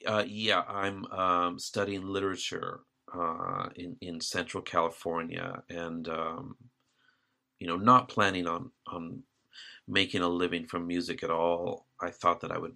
Uh, 0.05 0.23
yeah, 0.27 0.61
I'm 0.67 1.05
um, 1.05 1.57
studying 1.57 2.05
literature 2.05 2.81
uh, 3.13 3.69
in 3.75 3.97
in 4.01 4.21
Central 4.21 4.61
California, 4.61 5.63
and 5.69 6.07
um, 6.07 6.57
you 7.59 7.67
know, 7.67 7.77
not 7.77 8.09
planning 8.09 8.47
on 8.47 8.71
on 8.85 9.23
making 9.87 10.21
a 10.21 10.27
living 10.27 10.67
from 10.67 10.85
music 10.85 11.23
at 11.23 11.31
all. 11.31 11.87
I 11.99 12.11
thought 12.11 12.41
that 12.41 12.51
I 12.51 12.57
would 12.57 12.75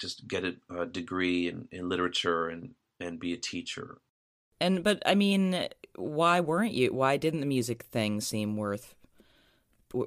just 0.00 0.26
get 0.26 0.44
a, 0.44 0.56
a 0.70 0.86
degree 0.86 1.48
in, 1.48 1.68
in 1.70 1.88
literature 1.88 2.48
and 2.48 2.74
and 3.00 3.20
be 3.20 3.32
a 3.32 3.36
teacher. 3.36 3.98
And 4.60 4.82
but 4.82 5.02
I 5.06 5.14
mean, 5.14 5.68
why 5.96 6.40
weren't 6.40 6.72
you? 6.72 6.92
Why 6.92 7.16
didn't 7.16 7.40
the 7.40 7.46
music 7.46 7.84
thing 7.84 8.20
seem 8.20 8.56
worth 8.56 8.94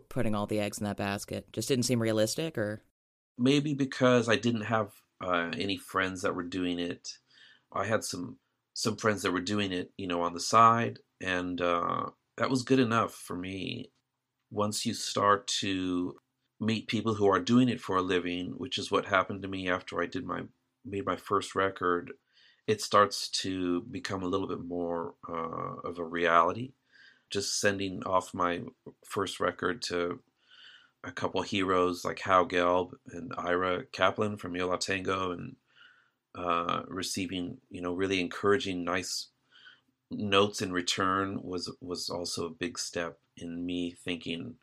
putting 0.10 0.36
all 0.36 0.45
the 0.45 0.60
eggs 0.60 0.77
in 0.77 0.86
that 0.86 0.98
basket? 0.98 1.51
Just 1.53 1.67
didn't 1.67 1.86
seem 1.86 2.01
realistic, 2.01 2.57
or 2.57 2.81
maybe 3.38 3.74
because 3.74 4.27
I 4.27 4.36
didn't 4.36 4.62
have 4.62 4.91
uh, 5.24 5.51
any 5.57 5.77
friends 5.77 6.21
that 6.21 6.36
were 6.36 6.43
doing 6.43 6.79
it. 6.79 7.17
I 7.74 7.86
had 7.86 8.03
some 8.03 8.38
some 8.74 8.98
friends 8.98 9.21
that 9.21 9.31
were 9.31 9.41
doing 9.41 9.71
it, 9.71 9.91
you 9.98 10.07
know, 10.07 10.21
on 10.21 10.33
the 10.33 10.39
side, 10.39 11.00
and 11.21 11.62
uh, 11.62 12.07
that 12.38 12.50
was 12.50 12.63
good 12.63 12.79
enough 12.79 13.13
for 13.13 13.36
me 13.36 13.91
once 14.50 14.86
you 14.86 14.93
start 14.93 15.48
to 15.48 16.15
meet 16.60 16.88
people 16.88 17.15
who 17.15 17.27
are 17.27 17.39
doing 17.39 17.69
it 17.69 17.81
for 17.81 17.95
a 17.95 18.01
living, 18.01 18.53
which 18.57 18.77
is 18.77 18.91
what 18.91 19.05
happened 19.05 19.41
to 19.41 19.48
me 19.48 19.69
after 19.69 20.01
I 20.01 20.05
did 20.05 20.25
my 20.25 20.43
made 20.86 21.05
my 21.05 21.15
first 21.15 21.55
record, 21.55 22.12
it 22.67 22.81
starts 22.81 23.29
to 23.29 23.81
become 23.81 24.23
a 24.23 24.27
little 24.27 24.47
bit 24.47 24.63
more 24.63 25.15
uh, 25.27 25.87
of 25.87 25.99
a 25.99 26.03
reality. 26.03 26.73
Just 27.29 27.59
sending 27.59 28.03
off 28.03 28.33
my 28.33 28.61
first 29.05 29.39
record 29.39 29.81
to 29.83 30.19
a 31.03 31.11
couple 31.11 31.41
heroes 31.41 32.05
like 32.05 32.19
Howe 32.19 32.45
Gelb 32.45 32.91
and 33.11 33.33
Ira 33.37 33.85
Kaplan 33.91 34.37
from 34.37 34.55
Yo 34.55 34.67
La 34.67 34.75
Tengo 34.75 35.31
and 35.31 35.55
uh, 36.35 36.83
receiving 36.87 37.57
you 37.69 37.81
know 37.81 37.93
really 37.93 38.19
encouraging, 38.21 38.83
nice 38.83 39.27
notes 40.11 40.61
in 40.61 40.71
return 40.71 41.39
was 41.41 41.73
was 41.81 42.09
also 42.09 42.45
a 42.45 42.51
big 42.51 42.77
step 42.77 43.17
in 43.37 43.65
me 43.65 43.95
thinking, 44.03 44.55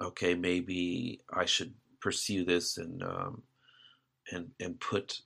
okay, 0.00 0.34
maybe 0.34 1.20
I 1.32 1.44
should 1.44 1.74
pursue 2.00 2.44
this 2.44 2.78
and 2.78 3.02
um, 3.02 3.42
and 4.32 4.50
and 4.60 4.80
put 4.80 5.20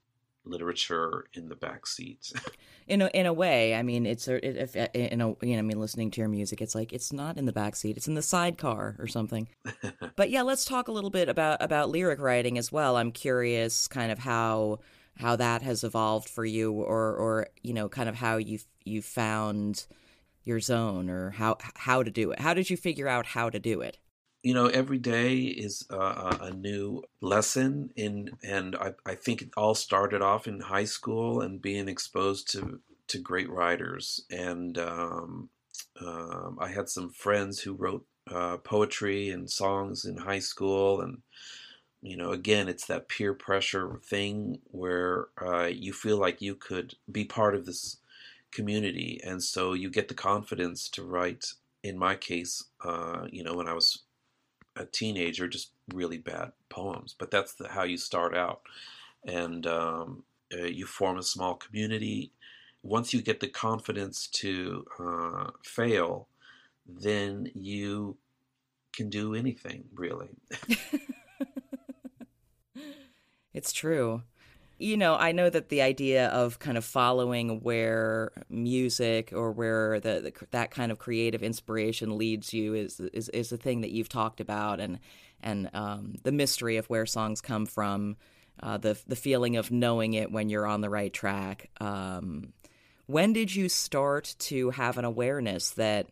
literature 0.50 1.26
in 1.34 1.48
the 1.48 1.54
back 1.54 1.86
seat. 1.86 2.32
in 2.88 3.02
a 3.02 3.06
in 3.14 3.26
a 3.26 3.32
way, 3.32 3.74
I 3.74 3.82
mean, 3.82 4.06
it's 4.06 4.28
a, 4.28 4.44
if 4.44 4.76
uh, 4.76 4.88
in 4.94 5.20
a 5.20 5.28
you 5.42 5.52
know, 5.54 5.58
I 5.58 5.62
mean, 5.62 5.80
listening 5.80 6.10
to 6.12 6.20
your 6.20 6.28
music, 6.28 6.60
it's 6.60 6.74
like 6.74 6.92
it's 6.92 7.12
not 7.12 7.38
in 7.38 7.46
the 7.46 7.52
back 7.52 7.76
seat; 7.76 7.96
it's 7.96 8.08
in 8.08 8.14
the 8.14 8.22
sidecar 8.22 8.96
or 8.98 9.06
something. 9.06 9.48
but 10.16 10.30
yeah, 10.30 10.42
let's 10.42 10.64
talk 10.64 10.88
a 10.88 10.92
little 10.92 11.10
bit 11.10 11.28
about 11.28 11.62
about 11.62 11.90
lyric 11.90 12.20
writing 12.20 12.58
as 12.58 12.70
well. 12.70 12.96
I'm 12.96 13.12
curious, 13.12 13.88
kind 13.88 14.12
of 14.12 14.18
how 14.18 14.80
how 15.16 15.36
that 15.36 15.62
has 15.62 15.84
evolved 15.84 16.28
for 16.28 16.44
you, 16.44 16.72
or 16.72 17.14
or 17.14 17.46
you 17.62 17.72
know, 17.72 17.88
kind 17.88 18.08
of 18.08 18.16
how 18.16 18.36
you 18.36 18.58
you 18.84 19.02
found 19.02 19.86
your 20.44 20.60
zone 20.60 21.08
or 21.08 21.30
how 21.30 21.56
how 21.76 22.02
to 22.02 22.10
do 22.10 22.32
it. 22.32 22.40
How 22.40 22.54
did 22.54 22.70
you 22.70 22.76
figure 22.76 23.08
out 23.08 23.26
how 23.26 23.50
to 23.50 23.58
do 23.58 23.80
it? 23.80 23.98
You 24.42 24.54
know, 24.54 24.66
every 24.68 24.98
day 24.98 25.36
is 25.38 25.84
a, 25.90 26.38
a 26.40 26.50
new 26.50 27.02
lesson, 27.20 27.90
in, 27.96 28.30
and 28.42 28.74
I, 28.76 28.94
I 29.04 29.14
think 29.14 29.42
it 29.42 29.50
all 29.56 29.74
started 29.74 30.22
off 30.22 30.46
in 30.48 30.60
high 30.60 30.84
school 30.84 31.42
and 31.42 31.60
being 31.60 31.88
exposed 31.88 32.50
to 32.52 32.80
to 33.08 33.18
great 33.18 33.50
writers. 33.50 34.22
And 34.30 34.78
um, 34.78 35.50
um, 36.00 36.58
I 36.60 36.68
had 36.68 36.88
some 36.88 37.10
friends 37.10 37.60
who 37.60 37.74
wrote 37.74 38.06
uh, 38.30 38.58
poetry 38.58 39.30
and 39.30 39.50
songs 39.50 40.04
in 40.06 40.16
high 40.16 40.38
school, 40.38 41.00
and 41.02 41.22
you 42.02 42.16
know, 42.16 42.32
again, 42.32 42.68
it's 42.68 42.86
that 42.86 43.08
peer 43.08 43.34
pressure 43.34 44.00
thing 44.04 44.60
where 44.70 45.28
uh, 45.42 45.66
you 45.66 45.92
feel 45.92 46.18
like 46.18 46.40
you 46.42 46.54
could 46.54 46.94
be 47.12 47.24
part 47.24 47.54
of 47.54 47.66
this 47.66 47.98
community, 48.52 49.20
and 49.24 49.42
so 49.42 49.74
you 49.74 49.90
get 49.90 50.08
the 50.08 50.14
confidence 50.14 50.88
to 50.90 51.02
write. 51.04 51.54
In 51.82 51.98
my 51.98 52.14
case, 52.14 52.64
uh, 52.84 53.26
you 53.32 53.42
know, 53.42 53.54
when 53.54 53.68
I 53.68 53.74
was 53.74 54.02
a 54.80 54.86
teenager, 54.86 55.46
just 55.46 55.72
really 55.92 56.18
bad 56.18 56.52
poems, 56.68 57.14
but 57.18 57.30
that's 57.30 57.54
the, 57.54 57.68
how 57.68 57.84
you 57.84 57.96
start 57.96 58.36
out, 58.36 58.62
and 59.24 59.66
um, 59.66 60.24
uh, 60.52 60.64
you 60.64 60.86
form 60.86 61.18
a 61.18 61.22
small 61.22 61.54
community. 61.54 62.32
Once 62.82 63.12
you 63.12 63.20
get 63.20 63.40
the 63.40 63.48
confidence 63.48 64.26
to 64.28 64.84
uh, 64.98 65.50
fail, 65.62 66.28
then 66.86 67.50
you 67.54 68.16
can 68.92 69.10
do 69.10 69.34
anything 69.34 69.84
really. 69.94 70.30
it's 73.52 73.72
true 73.72 74.22
you 74.80 74.96
know, 74.96 75.14
I 75.14 75.32
know 75.32 75.50
that 75.50 75.68
the 75.68 75.82
idea 75.82 76.28
of 76.28 76.58
kind 76.58 76.78
of 76.78 76.86
following 76.86 77.60
where 77.60 78.32
music 78.48 79.30
or 79.36 79.52
where 79.52 80.00
the, 80.00 80.32
the, 80.40 80.46
that 80.52 80.70
kind 80.70 80.90
of 80.90 80.98
creative 80.98 81.42
inspiration 81.42 82.16
leads 82.16 82.54
you 82.54 82.74
is 82.74 82.98
is 82.98 83.28
is 83.28 83.50
the 83.50 83.58
thing 83.58 83.82
that 83.82 83.90
you've 83.90 84.08
talked 84.08 84.40
about, 84.40 84.80
and 84.80 84.98
and 85.42 85.68
um, 85.74 86.14
the 86.22 86.32
mystery 86.32 86.78
of 86.78 86.86
where 86.86 87.04
songs 87.04 87.42
come 87.42 87.66
from, 87.66 88.16
uh, 88.62 88.78
the 88.78 88.98
the 89.06 89.16
feeling 89.16 89.56
of 89.56 89.70
knowing 89.70 90.14
it 90.14 90.32
when 90.32 90.48
you're 90.48 90.66
on 90.66 90.80
the 90.80 90.90
right 90.90 91.12
track. 91.12 91.68
Um, 91.78 92.54
when 93.06 93.34
did 93.34 93.54
you 93.54 93.68
start 93.68 94.34
to 94.38 94.70
have 94.70 94.96
an 94.96 95.04
awareness 95.04 95.70
that 95.72 96.06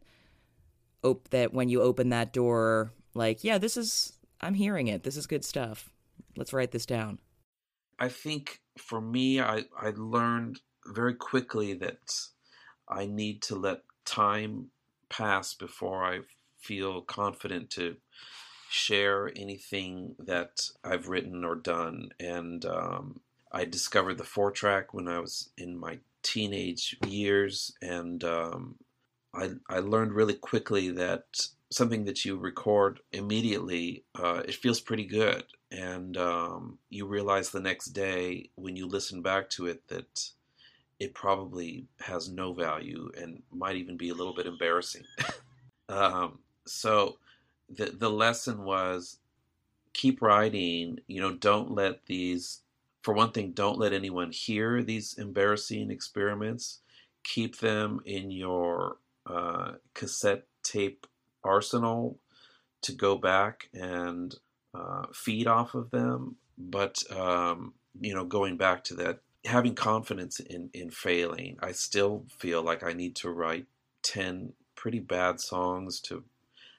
op- 1.03 1.31
that 1.31 1.55
when 1.55 1.71
you 1.71 1.81
open 1.81 2.11
that 2.11 2.35
door, 2.35 2.93
like, 3.15 3.45
yeah, 3.45 3.57
this 3.57 3.79
is 3.79 4.13
I'm 4.43 4.55
hearing 4.55 4.89
it. 4.89 5.05
This 5.05 5.17
is 5.17 5.27
good 5.27 5.45
stuff. 5.45 5.89
Let's 6.37 6.53
write 6.53 6.71
this 6.73 6.85
down. 6.85 7.19
I 7.99 8.09
think 8.09 8.61
for 8.79 9.01
me, 9.01 9.41
I, 9.41 9.65
I 9.81 9.93
learned 9.97 10.61
very 10.87 11.15
quickly 11.15 11.75
that 11.75 12.15
I 12.89 13.07
need 13.07 13.43
to 13.43 13.57
let 13.57 13.83
time 14.05 14.71
pass 15.09 15.55
before 15.55 16.05
I 16.05 16.21
feel 16.59 17.03
confident 17.03 17.71
to 17.71 17.97
share 18.71 19.33
anything 19.37 20.15
that 20.19 20.71
I've 20.85 21.09
written 21.09 21.45
or 21.45 21.55
done. 21.55 22.11
And 22.21 22.65
um, 22.65 23.21
I 23.51 23.65
discovered 23.65 24.19
the 24.19 24.25
four 24.25 24.51
track 24.51 24.95
when 24.95 25.09
I 25.09 25.19
was 25.21 25.51
in 25.57 25.79
my 25.79 25.99
teenage 26.23 26.97
years, 27.07 27.73
and 27.81 28.23
um, 28.25 28.77
I, 29.35 29.53
I 29.69 29.79
learned 29.79 30.13
really 30.13 30.35
quickly 30.35 30.91
that 30.91 31.49
something 31.71 32.05
that 32.05 32.25
you 32.25 32.37
record 32.37 33.01
immediately, 33.13 34.05
uh, 34.15 34.43
it 34.47 34.55
feels 34.55 34.81
pretty 34.81 35.05
good. 35.05 35.45
And 35.71 36.17
um, 36.17 36.79
you 36.89 37.07
realize 37.07 37.51
the 37.51 37.61
next 37.61 37.87
day 37.87 38.51
when 38.55 38.77
you 38.77 38.87
listen 38.87 39.21
back 39.21 39.51
to 39.51 39.67
it 39.67 39.87
that 39.89 40.31
it 40.99 41.15
probably 41.15 41.87
has 42.01 42.29
no 42.29 42.53
value 42.53 43.11
and 43.17 43.43
might 43.53 43.77
even 43.77 43.97
be 43.97 44.09
a 44.09 44.15
little 44.15 44.35
bit 44.35 44.47
embarrassing. 44.47 45.05
um, 45.89 46.39
so 46.67 47.19
the 47.69 47.87
the 47.87 48.11
lesson 48.11 48.65
was 48.65 49.19
keep 49.93 50.23
writing. 50.23 50.99
You 51.07 51.21
know, 51.21 51.35
don't 51.35 51.73
let 51.73 52.07
these. 52.07 52.63
For 53.03 53.15
one 53.15 53.31
thing, 53.31 53.53
don't 53.53 53.79
let 53.79 53.93
anyone 53.93 54.33
hear 54.33 54.83
these 54.83 55.15
embarrassing 55.19 55.91
experiments. 55.91 56.81
Keep 57.25 57.59
them 57.59 58.01
in 58.05 58.31
your 58.31 58.97
uh, 59.27 59.73
cassette 59.95 60.47
tape 60.63 61.07
arsenal 61.45 62.19
to 62.83 62.93
go 62.93 63.17
back 63.17 63.69
and 63.73 64.35
uh, 64.75 65.07
feed 65.13 65.47
off 65.47 65.75
of 65.75 65.91
them. 65.91 66.37
But 66.57 66.99
um, 67.11 67.75
you 68.01 68.15
know, 68.15 68.25
going 68.25 68.57
back 68.57 68.85
to 68.85 68.95
that, 68.97 69.21
having 69.45 69.75
confidence 69.75 70.41
in 70.41 70.71
in 70.75 70.91
failing, 70.91 71.57
I 71.61 71.73
still 71.73 72.25
feel 72.39 72.63
like 72.63 72.83
I 72.83 72.93
need 72.93 73.17
to 73.17 73.31
write 73.31 73.67
ten 74.03 74.53
pretty 74.75 75.01
bad 75.01 75.41
songs 75.41 76.01
to 76.01 76.25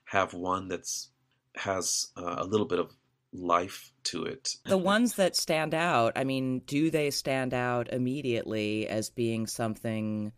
have 0.05 0.33
one 0.33 0.67
that's 0.67 1.09
has 1.55 2.09
uh, 2.17 2.35
a 2.37 2.45
little 2.45 2.67
bit 2.67 2.79
of 2.79 2.91
life 3.33 3.91
to 4.03 4.23
it. 4.23 4.55
The 4.65 4.77
ones 4.77 5.15
that 5.15 5.35
stand 5.35 5.73
out, 5.73 6.13
I 6.15 6.23
mean, 6.23 6.59
do 6.59 6.89
they 6.89 7.11
stand 7.11 7.53
out 7.53 7.91
immediately 7.91 8.87
as 8.87 9.09
being 9.09 9.45
something 9.45 10.31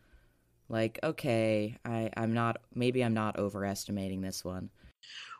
like, 0.71 0.99
okay, 1.03 1.77
I, 1.85 2.09
I'm 2.15 2.33
not, 2.33 2.61
maybe 2.73 3.03
I'm 3.03 3.13
not 3.13 3.37
overestimating 3.37 4.21
this 4.21 4.43
one? 4.43 4.69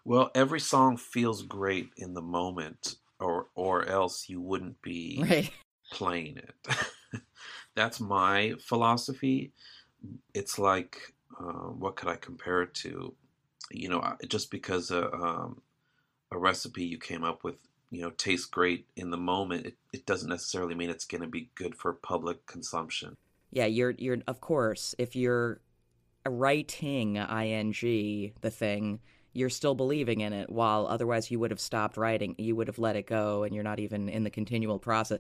Well, 0.04 0.30
every 0.36 0.60
song 0.60 0.98
feels 0.98 1.44
great 1.44 1.92
in 1.96 2.14
the 2.14 2.22
moment, 2.22 2.96
or 3.20 3.48
or 3.56 3.86
else 3.88 4.28
you 4.28 4.42
wouldn't 4.42 4.82
be 4.82 5.20
right. 5.30 5.52
playing 5.92 6.38
it. 6.38 6.56
That's 7.76 8.00
my 8.00 8.56
philosophy. 8.60 9.54
It's 10.34 10.60
like, 10.60 11.14
uh, 11.40 11.70
what 11.70 11.96
could 11.96 12.10
I 12.10 12.16
compare 12.16 12.64
it 12.64 12.74
to? 12.76 13.14
You 13.70 13.90
know, 13.90 14.16
just 14.28 14.52
because 14.52 14.92
a, 14.92 15.14
um, 15.14 15.62
a 16.32 16.38
recipe 16.38 16.84
you 16.84 16.98
came 16.98 17.24
up 17.24 17.44
with, 17.44 17.56
you 17.92 18.02
know, 18.02 18.10
tastes 18.10 18.48
great 18.48 18.88
in 18.98 19.12
the 19.12 19.18
moment, 19.18 19.68
it, 19.68 19.76
it 19.94 20.06
doesn't 20.06 20.30
necessarily 20.30 20.76
mean 20.76 20.90
it's 20.90 21.06
going 21.06 21.22
to 21.22 21.28
be 21.28 21.52
good 21.56 21.76
for 21.76 21.94
public 21.94 22.46
consumption 22.48 23.16
yeah, 23.52 23.66
you're 23.66 23.92
you're 23.92 24.18
of 24.28 24.42
course 24.42 24.96
if 24.98 25.16
you're 25.16 25.60
writing 26.28 27.16
ing 27.18 28.34
the 28.42 28.50
thing, 28.50 29.00
you're 29.34 29.50
still 29.50 29.76
believing 29.76 30.22
in 30.22 30.34
it. 30.34 30.50
While 30.50 30.88
otherwise 30.88 31.30
you 31.30 31.40
would 31.40 31.52
have 31.52 31.60
stopped 31.60 31.98
writing, 31.98 32.36
you 32.38 32.56
would 32.56 32.68
have 32.68 32.80
let 32.80 32.96
it 32.96 33.08
go, 33.08 33.44
and 33.44 33.54
you're 33.54 33.64
not 33.64 33.80
even 33.80 34.10
in 34.10 34.24
the 34.24 34.30
continual 34.30 34.80
process. 34.80 35.20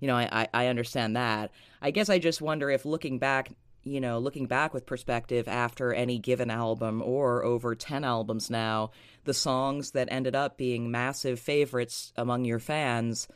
You 0.00 0.08
know, 0.08 0.16
I 0.16 0.48
I 0.52 0.66
understand 0.68 1.16
that. 1.16 1.50
I 1.82 1.90
guess 1.90 2.08
I 2.08 2.18
just 2.18 2.40
wonder 2.40 2.70
if 2.70 2.84
looking 2.84 3.18
back 3.18 3.50
you 3.86 4.00
know, 4.00 4.18
looking 4.18 4.46
back 4.46 4.72
with 4.72 4.86
perspective 4.86 5.46
after 5.46 5.92
any 5.92 6.18
given 6.18 6.50
album 6.50 7.02
or 7.04 7.44
over 7.44 7.74
10 7.74 8.02
albums 8.02 8.48
now, 8.48 8.90
the 9.24 9.34
songs 9.34 9.90
that 9.90 10.08
ended 10.10 10.34
up 10.34 10.56
being 10.56 10.90
massive 10.90 11.38
favorites 11.38 12.10
among 12.16 12.46
your 12.46 12.58
fans 12.58 13.28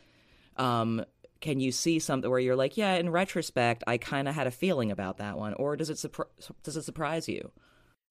um, 0.58 1.04
can 1.40 1.60
you 1.60 1.72
see 1.72 1.98
something 1.98 2.30
where 2.30 2.40
you're 2.40 2.56
like, 2.56 2.76
yeah, 2.76 2.94
in 2.94 3.10
retrospect, 3.10 3.84
I 3.86 3.98
kind 3.98 4.28
of 4.28 4.34
had 4.34 4.46
a 4.46 4.52
feeling 4.52 4.90
about 4.90 5.18
that 5.18 5.38
one, 5.38 5.54
or 5.54 5.76
does 5.76 5.90
it 5.90 5.96
surpri- 5.96 6.26
does 6.62 6.76
it 6.76 6.82
surprise 6.82 7.28
you? 7.28 7.52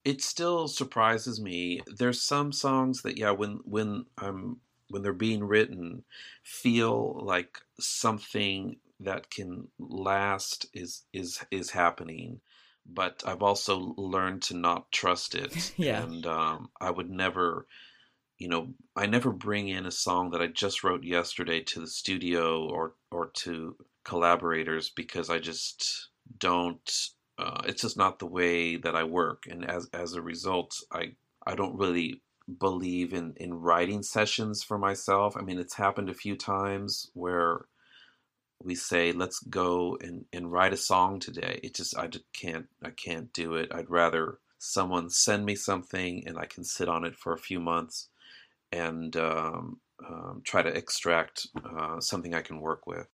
It 0.05 0.22
still 0.22 0.67
surprises 0.67 1.41
me. 1.41 1.81
There's 1.88 2.22
some 2.22 2.51
songs 2.51 3.01
that, 3.01 3.17
yeah, 3.17 3.31
when 3.31 3.60
when 3.65 4.05
I'm 4.17 4.62
when 4.89 5.01
they're 5.01 5.13
being 5.13 5.43
written, 5.43 6.04
feel 6.43 7.19
like 7.23 7.60
something 7.80 8.78
that 9.02 9.30
can 9.30 9.67
last 9.78 10.67
is 10.73 11.04
is 11.13 11.43
is 11.52 11.71
happening. 11.71 12.39
But 12.89 13.23
I've 13.28 13.43
also 13.43 13.93
learned 13.97 14.43
to 14.43 14.56
not 14.56 14.89
trust 14.93 15.36
it, 15.36 15.73
yeah. 15.78 16.04
and 16.04 16.25
um, 16.25 16.69
I 16.80 16.89
would 16.89 17.10
never 17.10 17.67
you 18.38 18.47
know, 18.47 18.69
I 18.95 19.08
never 19.08 19.32
bring 19.32 19.69
in 19.69 19.86
a 19.86 19.91
song 19.91 20.32
that 20.32 20.41
I 20.41 20.47
just 20.47 20.84
wrote 20.84 21.04
yesterday 21.04 21.62
to 21.62 21.80
the 21.82 21.88
studio 21.88 22.67
or 22.67 22.93
or 23.12 23.28
to 23.43 23.76
collaborators 24.04 24.89
because 24.89 25.30
I 25.30 25.39
just 25.39 26.10
don't. 26.39 26.80
Uh, 27.39 27.62
it's 27.65 27.82
just 27.84 27.97
not 27.97 28.19
the 28.19 28.26
way 28.26 28.78
that 28.78 28.95
I 28.95 29.04
work, 29.04 29.45
and 29.50 29.69
as 29.69 29.89
as 29.93 30.13
a 30.13 30.21
result, 30.21 30.76
I 30.91 31.13
I 31.45 31.56
don't 31.56 31.78
really 31.78 32.21
believe 32.60 33.13
in 33.13 33.34
in 33.38 33.54
writing 33.54 34.04
sessions 34.04 34.63
for 34.63 34.78
myself. 34.78 35.36
I 35.38 35.41
mean, 35.41 35.60
it's 35.60 35.76
happened 35.76 36.10
a 36.10 36.13
few 36.13 36.36
times 36.36 37.10
where 37.13 37.65
we 38.63 38.76
say 38.76 39.12
let's 39.12 39.39
go 39.39 39.97
and, 40.02 40.26
and 40.34 40.52
write 40.52 40.73
a 40.73 40.78
song 40.78 41.19
today 41.19 41.60
it 41.63 41.76
just 41.76 41.95
i 41.97 42.08
just 42.08 42.26
can't 42.34 42.65
i 42.84 42.89
can't 42.89 43.32
do 43.34 43.56
it 43.56 43.71
i'd 43.73 43.89
rather 43.89 44.39
someone 44.58 45.10
send 45.10 45.45
me 45.45 45.56
something 45.56 46.23
and 46.28 46.38
i 46.38 46.45
can 46.45 46.63
sit 46.63 46.89
on 46.89 47.06
it 47.06 47.15
for 47.15 47.34
a 47.34 47.38
few 47.38 47.60
months 47.60 48.10
and 48.71 49.15
um, 49.15 49.80
um, 50.08 50.41
try 50.43 50.62
to 50.62 50.69
extract 50.69 51.47
uh, 51.63 51.99
something 51.99 52.34
I 52.34 52.41
can 52.41 52.60
work 52.60 52.88
with. 52.88 53.08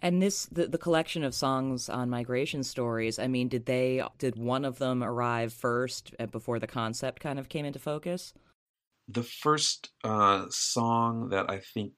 And 0.00 0.22
this, 0.22 0.46
the, 0.46 0.68
the 0.68 0.78
collection 0.78 1.24
of 1.24 1.34
songs 1.34 1.88
on 1.88 2.08
migration 2.08 2.62
stories. 2.62 3.18
I 3.18 3.26
mean, 3.26 3.48
did 3.48 3.66
they 3.66 4.02
did 4.18 4.36
one 4.36 4.64
of 4.64 4.78
them 4.78 5.02
arrive 5.02 5.52
first 5.52 6.14
uh, 6.20 6.26
before 6.26 6.58
the 6.60 6.68
concept 6.68 7.20
kind 7.20 7.38
of 7.38 7.48
came 7.48 7.64
into 7.64 7.80
focus? 7.80 8.32
The 9.08 9.24
first 9.24 9.90
uh, 10.04 10.46
song 10.50 11.30
that 11.30 11.50
I 11.50 11.58
think 11.58 11.94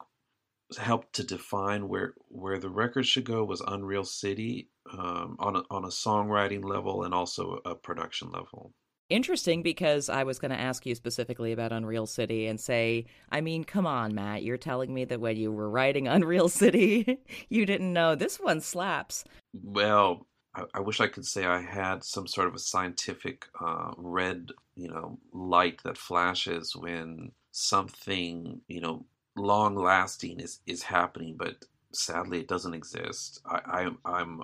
helped 0.79 1.14
to 1.14 1.24
define 1.24 1.88
where 1.88 2.14
where 2.29 2.59
the 2.59 2.70
record 2.70 3.05
should 3.07 3.24
go 3.24 3.44
was 3.44 3.61
Unreal 3.61 4.05
City 4.05 4.70
um, 4.92 5.37
on 5.38 5.57
a, 5.57 5.62
on 5.70 5.85
a 5.85 5.88
songwriting 5.88 6.64
level 6.64 7.03
and 7.03 7.12
also 7.12 7.59
a 7.64 7.74
production 7.74 8.31
level 8.31 8.72
interesting 9.11 9.62
because 9.62 10.09
I 10.09 10.25
was 10.25 10.38
going 10.38 10.53
to 10.53 10.61
ask 10.61 10.87
you 10.87 10.94
specifically 10.94 11.53
about 11.53 11.73
Unreal 11.73 12.07
City 12.07 12.46
and 12.46 12.59
say, 12.61 13.07
I 13.31 13.40
mean, 13.40 13.64
come 13.64 13.87
on, 13.87 14.14
Matt, 14.14 14.42
you're 14.42 14.57
telling 14.57 14.94
me 14.94 15.05
that 15.05 15.20
when 15.20 15.37
you 15.37 15.53
were 15.53 15.68
writing 15.68 16.09
Unreal 16.09 16.49
City, 16.49 17.18
you 17.49 17.66
didn't 17.66 17.92
know 17.92 18.14
this 18.14 18.38
one 18.38 18.61
slaps. 18.61 19.25
Well, 19.62 20.27
I, 20.55 20.64
I 20.75 20.81
wish 20.81 21.01
I 21.01 21.09
could 21.09 21.27
say 21.27 21.44
I 21.44 21.61
had 21.61 22.05
some 22.05 22.27
sort 22.27 22.49
of 22.49 22.55
a 22.55 22.59
scientific 22.59 23.46
uh, 23.61 23.92
red, 23.96 24.51
you 24.75 24.88
know, 24.88 25.18
light 25.33 25.81
that 25.85 25.99
flashes 25.99 26.75
when 26.75 27.33
something, 27.53 28.61
you 28.68 28.81
know, 28.81 29.05
long 29.37 29.77
lasting 29.77 30.40
is 30.40 30.61
is 30.66 30.83
happening, 30.83 31.37
but 31.37 31.64
sadly 31.92 32.40
it 32.40 32.49
doesn't 32.49 32.75
exist. 32.75 33.40
I, 33.46 33.88
I 34.05 34.18
I'm 34.18 34.42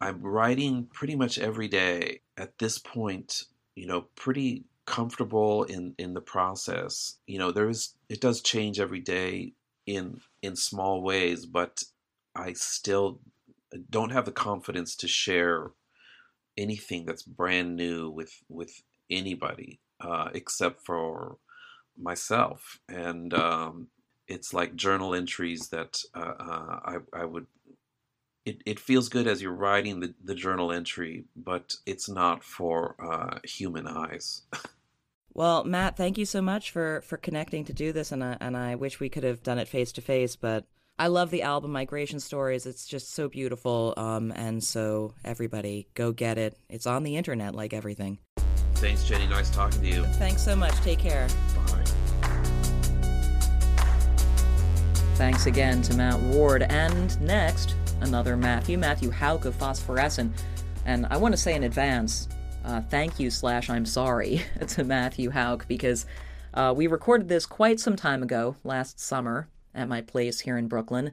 I'm 0.00 0.22
writing 0.22 0.88
pretty 0.92 1.16
much 1.16 1.38
every 1.38 1.68
day. 1.68 2.20
At 2.36 2.58
this 2.58 2.78
point, 2.78 3.44
you 3.80 3.86
know, 3.86 4.02
pretty 4.14 4.66
comfortable 4.84 5.64
in 5.64 5.94
in 5.96 6.12
the 6.12 6.20
process. 6.20 7.16
You 7.26 7.38
know, 7.38 7.50
there 7.50 7.70
is 7.70 7.94
it 8.10 8.20
does 8.20 8.42
change 8.42 8.78
every 8.78 9.00
day 9.00 9.54
in 9.86 10.20
in 10.42 10.54
small 10.54 11.00
ways, 11.00 11.46
but 11.46 11.82
I 12.34 12.52
still 12.52 13.20
don't 13.88 14.12
have 14.12 14.26
the 14.26 14.32
confidence 14.32 14.94
to 14.96 15.08
share 15.08 15.70
anything 16.58 17.06
that's 17.06 17.22
brand 17.22 17.74
new 17.74 18.10
with 18.10 18.34
with 18.50 18.82
anybody 19.08 19.80
uh, 20.00 20.28
except 20.34 20.84
for 20.84 21.38
myself 21.96 22.78
and 22.88 23.32
um, 23.32 23.88
it's 24.28 24.52
like 24.52 24.76
journal 24.76 25.14
entries 25.14 25.68
that 25.68 26.02
uh, 26.14 26.34
uh, 26.38 26.80
I, 26.84 26.96
I 27.12 27.24
would 27.24 27.46
it, 28.44 28.62
it 28.66 28.80
feels 28.80 29.08
good 29.08 29.26
as 29.26 29.42
you're 29.42 29.52
writing 29.52 30.00
the, 30.00 30.14
the 30.24 30.34
journal 30.34 30.72
entry, 30.72 31.24
but 31.36 31.74
it's 31.86 32.08
not 32.08 32.42
for 32.42 32.96
uh, 32.98 33.38
human 33.44 33.86
eyes. 33.86 34.42
well, 35.34 35.64
Matt, 35.64 35.96
thank 35.96 36.18
you 36.18 36.24
so 36.24 36.40
much 36.40 36.70
for, 36.70 37.02
for 37.02 37.16
connecting 37.16 37.64
to 37.66 37.72
do 37.72 37.92
this, 37.92 38.12
and 38.12 38.24
I, 38.24 38.36
and 38.40 38.56
I 38.56 38.74
wish 38.74 39.00
we 39.00 39.08
could 39.08 39.24
have 39.24 39.42
done 39.42 39.58
it 39.58 39.68
face 39.68 39.92
to 39.92 40.00
face, 40.00 40.36
but 40.36 40.64
I 40.98 41.06
love 41.06 41.30
the 41.30 41.42
album 41.42 41.72
Migration 41.72 42.20
Stories. 42.20 42.66
It's 42.66 42.86
just 42.86 43.14
so 43.14 43.28
beautiful, 43.28 43.94
um, 43.96 44.32
and 44.32 44.62
so 44.62 45.14
everybody, 45.24 45.88
go 45.94 46.12
get 46.12 46.38
it. 46.38 46.58
It's 46.68 46.86
on 46.86 47.04
the 47.04 47.16
internet 47.16 47.54
like 47.54 47.72
everything. 47.72 48.18
Thanks, 48.74 49.04
Jenny. 49.04 49.26
Nice 49.26 49.50
talking 49.50 49.82
to 49.82 49.88
you. 49.88 50.04
Thanks 50.04 50.42
so 50.42 50.56
much. 50.56 50.74
Take 50.76 50.98
care. 50.98 51.28
Bye. 51.54 51.84
Thanks 55.14 55.44
again 55.44 55.82
to 55.82 55.94
Matt 55.94 56.18
Ward. 56.18 56.62
And 56.62 57.20
next, 57.20 57.76
another 58.00 58.36
Matthew, 58.36 58.78
Matthew 58.78 59.10
Houck 59.10 59.44
of 59.44 59.54
Phosphorescent. 59.54 60.32
And 60.86 61.06
I 61.10 61.16
want 61.16 61.32
to 61.32 61.40
say 61.40 61.54
in 61.54 61.64
advance, 61.64 62.28
uh, 62.64 62.80
thank 62.82 63.18
you 63.18 63.30
slash 63.30 63.70
I'm 63.70 63.86
sorry 63.86 64.42
to 64.68 64.84
Matthew 64.84 65.30
Houck 65.30 65.66
because 65.68 66.06
uh, 66.54 66.74
we 66.76 66.86
recorded 66.86 67.28
this 67.28 67.46
quite 67.46 67.80
some 67.80 67.96
time 67.96 68.22
ago, 68.22 68.56
last 68.64 68.98
summer, 68.98 69.48
at 69.74 69.88
my 69.88 70.00
place 70.00 70.40
here 70.40 70.58
in 70.58 70.68
Brooklyn. 70.68 71.12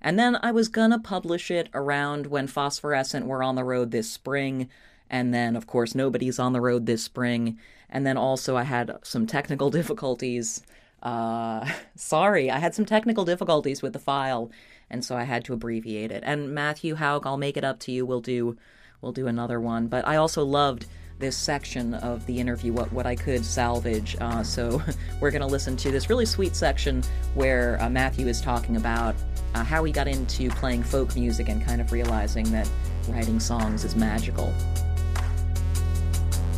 And 0.00 0.18
then 0.18 0.36
I 0.42 0.52
was 0.52 0.68
gonna 0.68 0.98
publish 0.98 1.50
it 1.50 1.68
around 1.74 2.26
when 2.26 2.46
Phosphorescent 2.46 3.26
were 3.26 3.42
on 3.42 3.56
the 3.56 3.64
road 3.64 3.90
this 3.90 4.10
spring. 4.10 4.68
And 5.10 5.34
then, 5.34 5.56
of 5.56 5.66
course, 5.66 5.94
nobody's 5.94 6.38
on 6.38 6.52
the 6.52 6.60
road 6.60 6.86
this 6.86 7.02
spring. 7.02 7.58
And 7.90 8.06
then 8.06 8.16
also, 8.16 8.56
I 8.56 8.62
had 8.62 8.96
some 9.02 9.26
technical 9.26 9.70
difficulties. 9.78 10.62
Uh, 11.02 11.68
sorry, 11.96 12.50
I 12.50 12.58
had 12.58 12.74
some 12.74 12.84
technical 12.84 13.24
difficulties 13.24 13.82
with 13.82 13.92
the 13.92 13.98
file, 13.98 14.50
and 14.90 15.04
so 15.04 15.16
I 15.16 15.24
had 15.24 15.44
to 15.46 15.52
abbreviate 15.52 16.10
it. 16.10 16.22
And 16.26 16.54
Matthew 16.54 16.94
Houck, 16.94 17.26
I'll 17.26 17.36
make 17.36 17.56
it 17.56 17.64
up 17.64 17.78
to 17.80 17.92
you. 17.92 18.06
We'll 18.06 18.20
do, 18.20 18.56
we'll 19.00 19.12
do 19.12 19.26
another 19.26 19.60
one. 19.60 19.88
But 19.88 20.06
I 20.06 20.16
also 20.16 20.44
loved 20.44 20.86
this 21.18 21.36
section 21.36 21.94
of 21.94 22.24
the 22.26 22.38
interview, 22.38 22.72
what 22.72 22.92
what 22.92 23.06
I 23.06 23.16
could 23.16 23.44
salvage. 23.44 24.16
Uh, 24.20 24.42
so 24.42 24.82
we're 25.20 25.30
going 25.30 25.42
to 25.42 25.48
listen 25.48 25.76
to 25.78 25.90
this 25.90 26.08
really 26.08 26.26
sweet 26.26 26.54
section 26.54 27.02
where 27.34 27.80
uh, 27.80 27.90
Matthew 27.90 28.28
is 28.28 28.40
talking 28.40 28.76
about 28.76 29.14
uh, 29.54 29.64
how 29.64 29.84
he 29.84 29.92
got 29.92 30.06
into 30.06 30.48
playing 30.50 30.82
folk 30.82 31.14
music 31.16 31.48
and 31.48 31.64
kind 31.64 31.80
of 31.80 31.92
realizing 31.92 32.50
that 32.52 32.68
writing 33.08 33.40
songs 33.40 33.84
is 33.84 33.96
magical. 33.96 34.52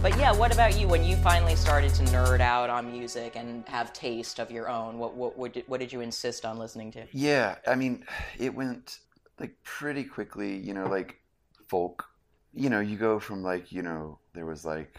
But 0.03 0.17
yeah, 0.17 0.33
what 0.33 0.51
about 0.51 0.81
you? 0.81 0.89
When 0.89 1.05
you 1.05 1.15
finally 1.17 1.55
started 1.55 1.93
to 1.97 2.05
nerd 2.05 2.41
out 2.41 2.71
on 2.71 2.91
music 2.91 3.37
and 3.37 3.69
have 3.69 3.93
taste 3.93 4.39
of 4.39 4.51
your 4.51 4.67
own, 4.67 4.97
what 4.97 5.15
what 5.15 5.37
what 5.37 5.53
did, 5.53 5.69
what 5.69 5.79
did 5.79 5.93
you 5.93 6.01
insist 6.01 6.47
on 6.47 6.59
listening 6.59 6.91
to? 6.93 7.05
Yeah, 7.13 7.57
I 7.67 7.75
mean, 7.75 8.07
it 8.39 8.55
went 8.55 9.01
like 9.39 9.55
pretty 9.63 10.05
quickly. 10.05 10.57
You 10.57 10.73
know, 10.73 10.87
like 10.87 11.21
folk. 11.69 12.07
You 12.55 12.71
know, 12.71 12.81
you 12.81 12.97
go 12.97 13.21
from 13.21 13.43
like 13.43 13.73
you 13.73 13.83
know 13.83 14.19
there 14.33 14.47
was 14.47 14.65
like 14.65 14.99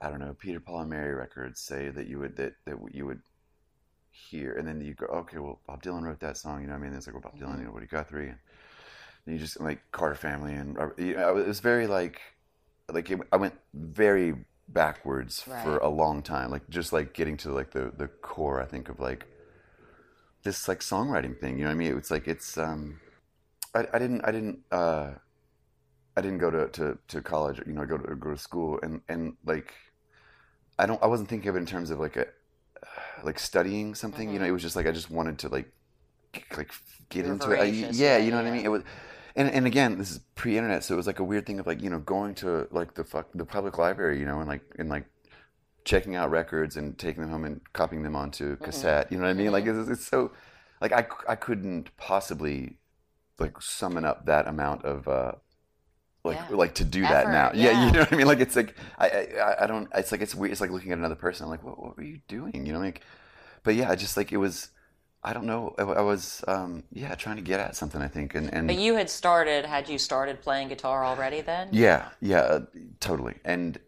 I 0.00 0.10
don't 0.10 0.20
know 0.20 0.36
Peter 0.38 0.60
Paul 0.60 0.82
and 0.82 0.90
Mary 0.90 1.12
records 1.12 1.60
say 1.60 1.88
that 1.88 2.06
you 2.06 2.20
would 2.20 2.36
that 2.36 2.52
that 2.66 2.76
you 2.92 3.04
would 3.04 3.20
hear, 4.12 4.52
and 4.52 4.68
then 4.68 4.80
you 4.80 4.94
go 4.94 5.06
okay, 5.06 5.38
well 5.38 5.58
Bob 5.66 5.82
Dylan 5.82 6.04
wrote 6.04 6.20
that 6.20 6.36
song. 6.36 6.60
You 6.60 6.68
know, 6.68 6.74
what 6.74 6.82
I 6.82 6.88
mean, 6.88 6.94
it's 6.96 7.08
like 7.08 7.14
well, 7.14 7.32
Bob 7.32 7.36
Dylan, 7.36 7.58
you 7.58 7.64
know, 7.64 7.72
Woody 7.72 7.86
Guthrie, 7.86 8.28
and 8.28 8.36
you 9.26 9.38
just 9.38 9.58
like 9.58 9.80
Carter 9.90 10.14
Family, 10.14 10.54
and 10.54 10.78
uh, 10.78 10.90
you 10.96 11.16
know, 11.16 11.36
it 11.36 11.48
was 11.48 11.58
very 11.58 11.88
like 11.88 12.20
like 12.92 13.10
it, 13.10 13.20
I 13.32 13.36
went 13.36 13.54
very 13.74 14.34
backwards 14.68 15.44
Right. 15.46 15.62
for 15.64 15.78
a 15.78 15.88
long 15.88 16.22
time, 16.22 16.50
like 16.50 16.68
just 16.68 16.92
like 16.92 17.12
getting 17.14 17.36
to 17.38 17.52
like 17.52 17.70
the 17.72 17.92
the 17.96 18.08
core. 18.08 18.60
I 18.62 18.66
think 18.66 18.88
of 18.88 19.00
like 19.00 19.26
this 20.42 20.68
like 20.68 20.80
songwriting 20.80 21.38
thing. 21.38 21.58
You 21.58 21.64
know 21.64 21.70
what 21.70 21.74
I 21.74 21.78
mean? 21.78 21.96
It's 21.96 22.10
like 22.10 22.28
it's 22.28 22.56
um, 22.58 23.00
I, 23.74 23.86
I 23.92 23.98
didn't 23.98 24.22
I 24.24 24.30
didn't 24.30 24.60
uh, 24.70 25.10
I 26.16 26.20
didn't 26.20 26.38
go 26.38 26.50
to, 26.50 26.68
to, 26.68 26.98
to 27.08 27.22
college. 27.22 27.60
You 27.66 27.72
know, 27.72 27.84
go 27.84 27.98
to 27.98 28.14
go 28.16 28.30
to 28.30 28.38
school 28.38 28.78
and 28.82 29.00
and 29.08 29.36
like 29.44 29.74
I 30.78 30.86
don't 30.86 31.02
I 31.02 31.06
wasn't 31.06 31.28
thinking 31.28 31.48
of 31.48 31.56
it 31.56 31.60
in 31.60 31.66
terms 31.66 31.90
of 31.90 32.00
like 32.00 32.16
a 32.16 32.26
like 33.22 33.38
studying 33.38 33.94
something. 33.94 34.32
You 34.32 34.38
know, 34.38 34.46
it 34.46 34.50
was 34.52 34.62
just 34.62 34.76
like 34.76 34.86
I 34.86 34.92
just 34.92 35.10
wanted 35.10 35.38
to 35.40 35.48
like 35.48 35.70
like 36.56 36.70
get 37.08 37.24
You're 37.24 37.34
into 37.34 37.50
it. 37.50 37.60
I- 37.60 37.64
yeah, 37.64 37.90
yeah, 37.92 38.16
you 38.18 38.30
know 38.30 38.36
what 38.38 38.46
I 38.46 38.50
mean. 38.50 38.64
It 38.64 38.68
was. 38.68 38.82
And, 39.38 39.48
and 39.50 39.66
again, 39.66 39.98
this 39.98 40.10
is 40.10 40.18
pre-internet, 40.34 40.82
so 40.82 40.94
it 40.94 40.96
was 40.96 41.06
like 41.06 41.20
a 41.20 41.24
weird 41.24 41.46
thing 41.46 41.60
of 41.60 41.66
like 41.66 41.80
you 41.80 41.90
know 41.90 42.00
going 42.00 42.34
to 42.36 42.66
like 42.72 42.94
the 42.94 43.04
fuck 43.04 43.28
the 43.34 43.44
public 43.44 43.78
library, 43.78 44.18
you 44.18 44.26
know, 44.26 44.40
and 44.40 44.48
like 44.48 44.62
and 44.78 44.88
like 44.88 45.04
checking 45.84 46.16
out 46.16 46.30
records 46.30 46.76
and 46.76 46.98
taking 46.98 47.22
them 47.22 47.30
home 47.30 47.44
and 47.44 47.60
copying 47.72 48.02
them 48.02 48.16
onto 48.16 48.54
Mm-hmm. 48.56 48.64
cassette. 48.64 49.10
You 49.12 49.18
know 49.18 49.24
what 49.24 49.30
I 49.30 49.34
mean? 49.34 49.52
Like 49.52 49.64
it's, 49.66 49.88
it's 49.88 50.06
so 50.06 50.32
like 50.80 50.92
I, 50.92 51.06
I 51.28 51.36
couldn't 51.36 51.96
possibly 51.96 52.76
like 53.38 53.62
summon 53.62 54.04
up 54.04 54.26
that 54.26 54.48
amount 54.48 54.84
of 54.84 55.06
uh 55.06 55.32
like 56.24 56.36
Yeah. 56.50 56.56
like 56.56 56.74
to 56.74 56.84
do 56.84 57.02
that 57.02 57.28
now. 57.28 57.52
Yeah. 57.54 57.70
yeah. 57.70 57.86
you 57.86 57.92
know 57.92 58.00
what 58.00 58.12
I 58.12 58.16
mean? 58.16 58.26
Like 58.26 58.40
it's 58.40 58.56
like 58.56 58.74
I, 58.98 59.08
I 59.40 59.64
I 59.64 59.66
don't. 59.68 59.88
It's 59.94 60.10
like 60.10 60.20
it's 60.20 60.34
weird. 60.34 60.50
It's 60.52 60.60
like 60.60 60.70
looking 60.72 60.90
at 60.90 60.98
another 60.98 61.14
person. 61.14 61.44
I'm 61.44 61.50
like, 61.50 61.62
what 61.62 61.80
what 61.80 61.96
were 61.96 62.02
you 62.02 62.20
doing? 62.28 62.66
You 62.66 62.72
know, 62.72 62.80
like. 62.80 63.02
But 63.62 63.76
yeah, 63.76 63.94
just 63.94 64.16
like 64.16 64.32
it 64.32 64.38
was. 64.38 64.70
I 65.22 65.32
don't 65.32 65.46
know. 65.46 65.74
I, 65.78 65.82
I 65.82 66.00
was 66.00 66.44
um 66.46 66.84
yeah 66.92 67.14
trying 67.14 67.36
to 67.36 67.42
get 67.42 67.60
at 67.60 67.76
something. 67.76 68.00
I 68.00 68.08
think 68.08 68.34
and 68.34 68.52
and 68.52 68.66
But 68.68 68.76
you 68.78 68.94
had 68.94 69.10
started. 69.10 69.64
Had 69.64 69.88
you 69.88 69.98
started 69.98 70.40
playing 70.40 70.68
guitar 70.68 71.04
already 71.04 71.40
then? 71.40 71.68
yeah, 71.72 72.08
yeah, 72.20 72.40
uh, 72.40 72.60
totally. 73.00 73.34
And 73.44 73.78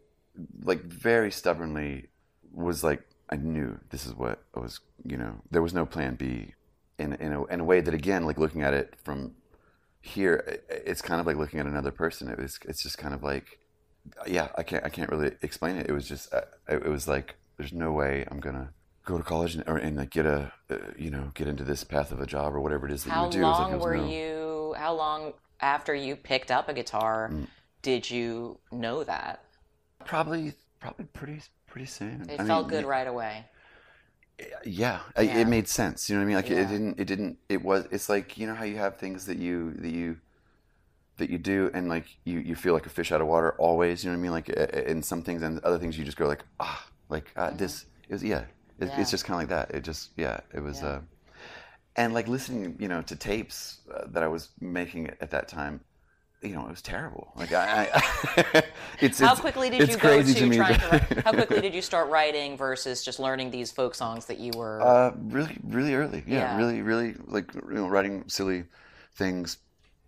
like 0.63 0.83
very 0.83 1.31
stubbornly 1.31 2.07
was 2.51 2.83
like 2.83 3.01
I 3.29 3.37
knew 3.37 3.79
this 3.89 4.05
is 4.05 4.13
what 4.13 4.43
I 4.55 4.59
was, 4.59 4.79
you 5.05 5.17
know, 5.17 5.35
there 5.51 5.61
was 5.61 5.73
no 5.73 5.85
plan 5.85 6.15
B 6.15 6.53
in 6.99 7.13
in 7.13 7.31
a, 7.33 7.45
in 7.45 7.59
a 7.61 7.63
way 7.63 7.81
that 7.81 7.93
again 7.93 8.25
like 8.25 8.37
looking 8.37 8.61
at 8.61 8.73
it 8.73 8.95
from 9.03 9.33
here 10.01 10.59
it's 10.69 11.01
kind 11.01 11.21
of 11.21 11.27
like 11.27 11.37
looking 11.37 11.59
at 11.59 11.65
another 11.65 11.91
person. 11.91 12.27
It 12.27 12.39
was 12.39 12.59
it's 12.67 12.83
just 12.83 12.97
kind 12.97 13.13
of 13.13 13.23
like 13.23 13.59
yeah, 14.27 14.49
I 14.57 14.63
can't 14.63 14.83
I 14.83 14.89
can't 14.89 15.09
really 15.09 15.31
explain 15.41 15.77
it. 15.77 15.87
It 15.87 15.93
was 15.93 16.07
just 16.07 16.33
uh, 16.33 16.41
it 16.67 16.85
was 16.89 17.07
like 17.07 17.35
there's 17.57 17.71
no 17.71 17.91
way 17.91 18.25
I'm 18.29 18.39
going 18.39 18.55
to 18.55 18.69
go 19.05 19.17
to 19.17 19.23
college 19.23 19.55
and, 19.55 19.63
or, 19.67 19.77
and 19.77 19.97
like 19.97 20.11
get 20.11 20.25
a 20.25 20.51
uh, 20.69 20.75
you 20.97 21.09
know 21.09 21.31
get 21.33 21.47
into 21.47 21.63
this 21.63 21.83
path 21.83 22.11
of 22.11 22.19
a 22.19 22.25
job 22.25 22.53
or 22.55 22.59
whatever 22.61 22.85
it 22.87 22.91
is 22.91 23.03
that 23.03 23.11
How 23.11 23.21
you 23.21 23.27
would 23.27 23.31
do. 23.33 23.39
It 23.39 23.43
was 23.43 23.59
like, 23.59 23.71
long 23.71 23.79
were 23.79 23.97
no- 23.97 24.07
you? 24.09 24.75
How 24.77 24.93
long 24.93 25.33
after 25.59 25.93
you 25.93 26.15
picked 26.15 26.51
up 26.51 26.69
a 26.69 26.73
guitar 26.73 27.29
Mm. 27.31 27.47
did 27.81 28.09
you 28.09 28.59
know 28.71 29.03
that? 29.03 29.43
Probably 30.05 30.53
probably 30.79 31.05
pretty 31.05 31.41
pretty 31.67 31.87
soon. 31.87 32.27
It 32.29 32.39
I 32.39 32.45
felt 32.45 32.67
mean, 32.67 32.79
good 32.81 32.85
right 32.87 33.07
away. 33.07 33.45
yeah, 34.65 35.01
I, 35.15 35.21
Yeah. 35.21 35.37
it 35.39 35.47
made 35.47 35.67
sense 35.67 36.09
you 36.09 36.15
know 36.15 36.21
what 36.21 36.25
i 36.25 36.27
mean 36.27 36.35
like 36.35 36.49
it, 36.49 36.55
Yeah. 36.55 36.63
it 36.63 36.67
didn't 36.69 36.99
it 36.99 37.05
didn't 37.05 37.37
it 37.49 37.61
was 37.63 37.87
it's 37.91 38.09
like 38.09 38.37
you 38.39 38.47
know 38.47 38.55
how 38.55 38.63
you 38.63 38.77
have 38.77 38.97
things 38.97 39.25
that 39.27 39.37
you 39.37 39.73
that 39.75 39.91
you 39.91 40.17
that 41.17 41.29
you 41.29 41.37
do 41.37 41.69
and 41.75 41.87
like 41.89 42.05
you 42.23 42.39
you 42.39 42.55
feel 42.55 42.73
like 42.73 42.87
a 42.87 42.89
fish 42.89 43.11
out 43.11 43.21
of 43.21 43.27
water 43.27 43.53
always 43.59 44.03
you 44.03 44.09
know 44.09 44.15
what 44.17 44.19
i 44.19 44.23
mean 44.23 44.31
like 44.31 44.49
in 44.49 45.03
some 45.03 45.21
things 45.21 45.43
and 45.43 45.59
other 45.59 45.77
things 45.77 45.95
you 45.97 46.03
just 46.03 46.17
go 46.17 46.27
like 46.27 46.43
ah 46.59 46.87
like 47.09 47.29
uh, 47.35 47.51
this 47.51 47.85
is 48.09 48.23
yeah, 48.23 48.45
it. 48.81 48.87
Yeah. 48.89 49.01
it's 49.01 49.11
just 49.11 49.25
kind 49.25 49.35
of 49.43 49.49
like 49.49 49.69
that 49.69 49.75
it 49.75 49.83
just 49.83 50.09
yeah 50.17 50.39
it 50.53 50.59
was 50.61 50.81
Yeah. 50.81 50.87
uh 50.87 50.99
and 51.95 52.13
like 52.13 52.27
listening 52.27 52.75
you 52.79 52.87
know 52.87 53.01
to 53.03 53.15
tapes 53.15 53.79
uh, 53.93 54.05
that 54.07 54.23
i 54.23 54.27
was 54.27 54.49
making 54.61 55.09
at 55.21 55.31
that 55.31 55.47
time 55.47 55.81
you 56.41 56.55
know 56.55 56.65
it 56.65 56.69
was 56.71 56.81
terrible 56.81 57.31
like 57.35 57.51
i, 57.53 57.89
I 57.93 58.63
it's 59.01 59.19
How 59.19 59.25
it's- 59.33 59.39
quickly 59.41 59.69
did 59.69 59.87
you 59.89 59.95
go 59.97 59.99
crazy 59.99 60.39
to, 60.39 60.45
me 60.47 60.55
trying 60.57 60.79
to 60.79 60.87
write, 60.87 61.23
How 61.25 61.31
quickly 61.33 61.61
did 61.67 61.73
you 61.75 61.81
start 61.81 62.09
writing 62.09 62.57
versus 62.57 63.03
just 63.03 63.19
learning 63.19 63.51
these 63.51 63.71
folk 63.71 63.93
songs 63.93 64.25
that 64.25 64.39
you 64.39 64.51
were? 64.55 64.81
Uh, 64.81 65.11
really, 65.17 65.57
really 65.63 65.93
early. 65.93 66.23
Yeah, 66.25 66.37
Yeah. 66.39 66.57
really, 66.57 66.81
really 66.81 67.13
like 67.27 67.53
you 67.53 67.61
know, 67.73 67.87
writing 67.87 68.23
silly 68.27 68.63
things, 69.15 69.57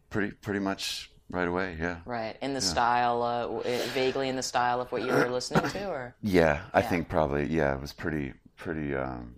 pretty, 0.09 0.31
pretty 0.31 0.59
much 0.59 1.11
right 1.29 1.47
away. 1.47 1.77
Yeah, 1.79 1.97
right 2.05 2.35
in 2.41 2.53
the 2.55 2.61
style, 2.61 3.21
uh, 3.21 3.47
uh, 3.69 3.79
vaguely 3.93 4.27
in 4.29 4.35
the 4.35 4.43
style 4.43 4.81
of 4.81 4.91
what 4.91 5.03
you 5.03 5.11
were 5.11 5.29
listening 5.29 5.69
to, 5.69 5.87
or 5.89 6.15
yeah. 6.23 6.61
I 6.73 6.79
Yeah. 6.79 6.89
think 6.89 7.09
probably 7.09 7.45
yeah. 7.47 7.75
It 7.75 7.81
was 7.81 7.93
pretty, 7.93 8.33
pretty. 8.63 8.95
Um, 8.95 9.35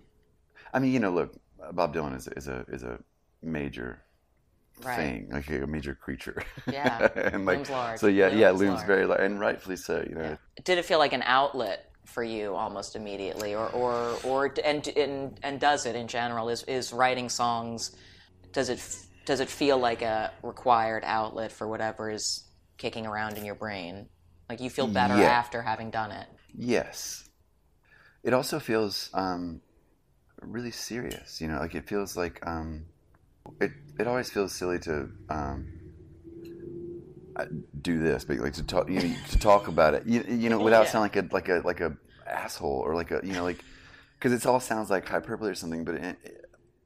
I 0.72 0.78
mean, 0.78 0.92
you 0.92 1.00
know, 1.00 1.10
look, 1.10 1.34
Bob 1.72 1.94
Dylan 1.94 2.16
is 2.16 2.28
is 2.28 2.48
a 2.48 2.64
is 2.68 2.82
a 2.82 2.98
major 3.42 4.02
Right. 4.84 4.96
thing, 4.96 5.28
like 5.32 5.48
a 5.48 5.66
major 5.66 5.94
creature. 5.94 6.42
Yeah. 6.70 7.08
and 7.32 7.46
like 7.46 7.56
Looms 7.58 7.70
large. 7.70 7.98
so 7.98 8.08
yeah, 8.08 8.28
yeah, 8.28 8.50
Looms 8.50 8.60
looms 8.60 8.74
large. 8.76 8.86
very 8.86 9.06
large, 9.06 9.20
and 9.20 9.40
rightfully 9.40 9.76
so. 9.76 10.04
You 10.08 10.14
know, 10.14 10.36
did 10.64 10.76
it 10.78 10.84
feel 10.84 10.98
like 10.98 11.14
an 11.14 11.22
outlet 11.24 11.90
for 12.04 12.22
you 12.22 12.54
almost 12.54 12.94
immediately, 12.94 13.54
or 13.54 13.68
or 13.70 14.18
or 14.22 14.54
and 14.64 14.86
and 14.88 15.40
and 15.42 15.58
does 15.60 15.86
it 15.86 15.96
in 15.96 16.08
general? 16.08 16.50
Is 16.50 16.62
is 16.64 16.92
writing 16.92 17.28
songs? 17.30 17.96
Does 18.52 18.68
it 18.68 18.80
does 19.24 19.40
it 19.40 19.48
feel 19.48 19.78
like 19.78 20.02
a 20.02 20.30
required 20.42 21.04
outlet 21.06 21.52
for 21.52 21.66
whatever 21.66 22.10
is 22.10 22.44
kicking 22.76 23.06
around 23.06 23.38
in 23.38 23.44
your 23.46 23.54
brain? 23.56 24.08
Like 24.50 24.60
you 24.60 24.68
feel 24.70 24.86
better 24.88 25.16
Yeah. 25.16 25.30
after 25.30 25.62
having 25.62 25.90
done 25.90 26.10
it. 26.12 26.26
Yes. 26.54 27.25
It 28.26 28.34
also 28.34 28.58
feels 28.58 29.08
um, 29.14 29.60
really 30.42 30.72
serious. 30.72 31.40
You 31.40 31.46
know, 31.48 31.58
like 31.60 31.74
it 31.76 31.88
feels 31.88 32.16
like 32.16 32.44
um, 32.46 32.86
it. 33.60 33.70
It 33.98 34.06
always 34.06 34.28
feels 34.30 34.52
silly 34.52 34.78
to 34.80 35.08
um, 35.30 35.68
uh, 37.36 37.44
do 37.80 37.98
this, 38.00 38.24
but 38.24 38.38
like 38.38 38.54
to 38.54 38.64
talk, 38.64 38.90
you 38.90 39.00
know, 39.00 39.16
to 39.30 39.38
talk 39.38 39.68
about 39.68 39.94
it. 39.94 40.02
You, 40.06 40.24
you 40.28 40.50
know, 40.50 40.58
without 40.58 40.86
Yeah. 40.86 40.90
sounding 40.90 41.30
like 41.32 41.32
a 41.32 41.34
like 41.34 41.48
a 41.48 41.62
like 41.64 41.80
a 41.80 41.96
asshole 42.26 42.82
or 42.84 42.94
like 42.96 43.12
a 43.12 43.20
you 43.22 43.32
know 43.32 43.44
like 43.44 43.64
because 44.18 44.32
it 44.32 44.44
all 44.44 44.60
sounds 44.60 44.90
like 44.90 45.08
hyperbole 45.08 45.50
or 45.50 45.54
something, 45.54 45.84
but 45.84 45.94
it, 45.94 46.16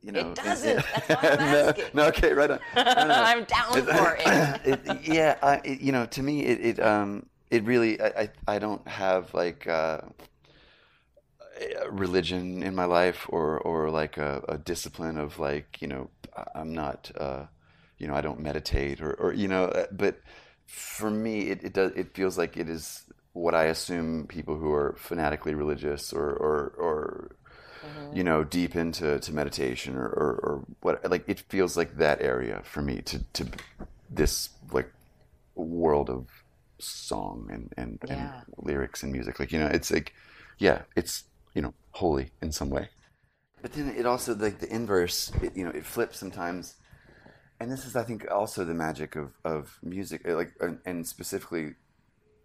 you 0.02 0.12
know 0.12 0.32
It 0.32 0.34
doesn't. 0.36 0.84
I'm 1.10 1.38
no, 1.50 1.72
no, 1.94 2.02
okay, 2.08 2.32
right 2.32 2.50
on. 2.50 2.60
No, 2.74 2.82
no. 2.84 3.12
I'm 3.24 3.44
down 3.44 3.86
for 3.86 4.16
it. 4.20 4.60
it, 4.86 5.08
yeah, 5.08 5.36
I, 5.42 5.60
it, 5.64 5.80
you 5.80 5.92
know, 5.92 6.06
to 6.06 6.22
me, 6.22 6.44
it, 6.44 6.60
it 6.78 6.80
um, 6.80 7.26
it 7.50 7.64
really, 7.64 8.00
I, 8.00 8.06
I, 8.06 8.30
I 8.46 8.58
don't 8.58 8.86
have 8.86 9.32
like 9.34 9.66
uh, 9.66 10.00
religion 11.90 12.62
in 12.62 12.74
my 12.74 12.84
life, 12.84 13.26
or, 13.28 13.58
or 13.58 13.90
like 13.90 14.16
a, 14.16 14.42
a 14.48 14.58
discipline 14.58 15.18
of 15.18 15.38
like, 15.38 15.80
you 15.80 15.88
know, 15.88 16.10
I'm 16.54 16.72
not, 16.72 17.10
uh, 17.18 17.46
you 17.98 18.06
know, 18.06 18.14
I 18.14 18.20
don't 18.20 18.40
meditate, 18.40 19.00
or, 19.02 19.12
or 19.14 19.32
you 19.32 19.48
know, 19.48 19.64
uh, 19.64 19.86
but 19.92 20.20
for 20.66 21.10
me, 21.10 21.50
it, 21.50 21.64
it 21.64 21.72
does, 21.72 21.92
it 21.96 22.14
feels 22.14 22.38
like 22.38 22.56
it 22.56 22.68
is 22.68 23.04
what 23.32 23.54
I 23.54 23.64
assume 23.64 24.26
people 24.26 24.56
who 24.56 24.72
are 24.72 24.96
fanatically 24.98 25.54
religious 25.54 26.12
or, 26.12 26.30
or, 26.30 26.72
or 26.78 27.36
you 28.12 28.24
know, 28.24 28.42
deep 28.42 28.74
into 28.74 29.18
to 29.20 29.32
meditation 29.32 29.96
or, 29.96 30.06
or, 30.06 30.40
or 30.42 30.64
what, 30.80 31.10
like 31.10 31.24
it 31.28 31.40
feels 31.48 31.76
like 31.76 31.96
that 31.98 32.20
area 32.22 32.60
for 32.64 32.82
me 32.82 33.02
to, 33.02 33.18
to 33.34 33.46
this 34.08 34.50
like 34.72 34.92
world 35.54 36.10
of 36.10 36.26
song 36.78 37.48
and, 37.52 37.72
and, 37.76 37.98
Yeah. 38.08 38.14
and 38.14 38.30
lyrics 38.56 39.02
and 39.02 39.12
music. 39.12 39.38
Like, 39.38 39.52
you 39.52 39.58
know, 39.58 39.66
it's 39.66 39.90
like, 39.90 40.14
yeah, 40.58 40.82
it's, 40.96 41.24
you 41.54 41.62
know, 41.62 41.74
holy 41.92 42.30
in 42.42 42.52
some 42.52 42.70
way. 42.70 42.88
But 43.62 43.72
then 43.72 43.94
it 43.96 44.06
also, 44.06 44.34
like 44.34 44.58
the 44.58 44.72
inverse, 44.72 45.32
it, 45.42 45.56
you 45.56 45.64
know, 45.64 45.70
it 45.70 45.84
flips 45.84 46.18
sometimes. 46.18 46.76
And 47.60 47.70
this 47.70 47.84
is, 47.84 47.94
I 47.94 48.04
think, 48.04 48.26
also 48.30 48.64
the 48.64 48.72
magic 48.72 49.16
of, 49.16 49.32
of 49.44 49.78
music, 49.82 50.26
uh, 50.26 50.34
like, 50.34 50.52
and, 50.60 50.78
and 50.86 51.06
specifically 51.06 51.74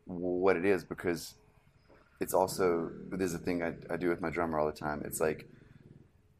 what 0.05 0.57
it 0.57 0.65
is, 0.65 0.83
because 0.83 1.35
it's 2.19 2.33
also 2.33 2.91
there's 3.09 3.33
a 3.33 3.37
thing 3.37 3.63
I, 3.63 3.73
I 3.89 3.97
do 3.97 4.09
with 4.09 4.21
my 4.21 4.29
drummer 4.29 4.59
all 4.59 4.65
the 4.65 4.71
time. 4.71 5.01
It's 5.05 5.19
like 5.19 5.49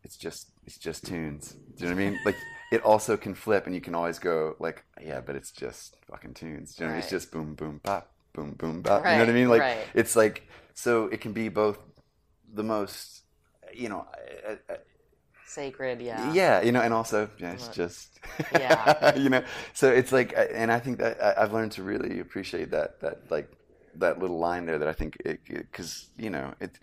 it's 0.03 0.17
just 0.17 0.51
it's 0.65 0.77
just 0.77 1.05
tunes. 1.05 1.51
Do 1.75 1.83
you 1.83 1.89
know 1.89 1.95
what 1.95 2.01
I 2.01 2.09
mean? 2.09 2.19
Like 2.25 2.35
it 2.71 2.81
also 2.83 3.17
can 3.17 3.33
flip, 3.33 3.65
and 3.65 3.75
you 3.75 3.81
can 3.81 3.95
always 3.95 4.19
go 4.19 4.55
like, 4.59 4.83
yeah, 5.01 5.21
but 5.21 5.35
it's 5.35 5.51
just 5.51 5.97
fucking 6.09 6.33
tunes. 6.33 6.75
Do 6.75 6.83
you 6.83 6.87
know 6.87 6.93
what 6.93 6.93
I 6.93 6.95
mean? 6.97 7.03
It's 7.03 7.11
just 7.11 7.31
boom 7.31 7.55
boom 7.55 7.79
pop 7.83 8.11
boom 8.33 8.51
boom 8.51 8.81
bop. 8.81 9.05
you 9.05 9.11
know 9.11 9.19
what 9.19 9.29
I 9.29 9.33
mean? 9.33 9.49
Like 9.49 9.61
right. 9.61 9.87
it's 9.93 10.15
like 10.15 10.47
so 10.73 11.05
it 11.07 11.21
can 11.21 11.33
be 11.33 11.49
both 11.49 11.79
the 12.55 12.63
most 12.63 13.23
you 13.73 13.89
know. 13.89 14.07
Sacred, 15.47 16.01
yeah. 16.01 16.33
yeah, 16.33 16.61
you 16.61 16.71
know, 16.71 16.81
and 16.81 16.93
also 16.93 17.29
yeah, 17.37 17.51
it's 17.53 17.67
just 17.69 18.19
Yeah. 18.53 19.15
you 19.23 19.29
know. 19.29 19.43
So 19.73 19.89
it's 19.91 20.11
like, 20.11 20.33
and 20.35 20.71
I 20.71 20.79
think 20.79 20.97
that 20.97 21.21
I- 21.23 21.43
I've 21.43 21.53
learned 21.53 21.71
to 21.73 21.83
really 21.83 22.19
appreciate 22.19 22.71
that 22.71 22.99
that 23.01 23.29
like 23.29 23.49
that 23.95 24.19
little 24.19 24.39
line 24.39 24.65
there 24.65 24.79
that 24.79 24.87
I 24.87 24.93
think 24.93 25.17
because 25.23 26.09
you 26.17 26.29
know 26.29 26.53
it. 26.59 26.79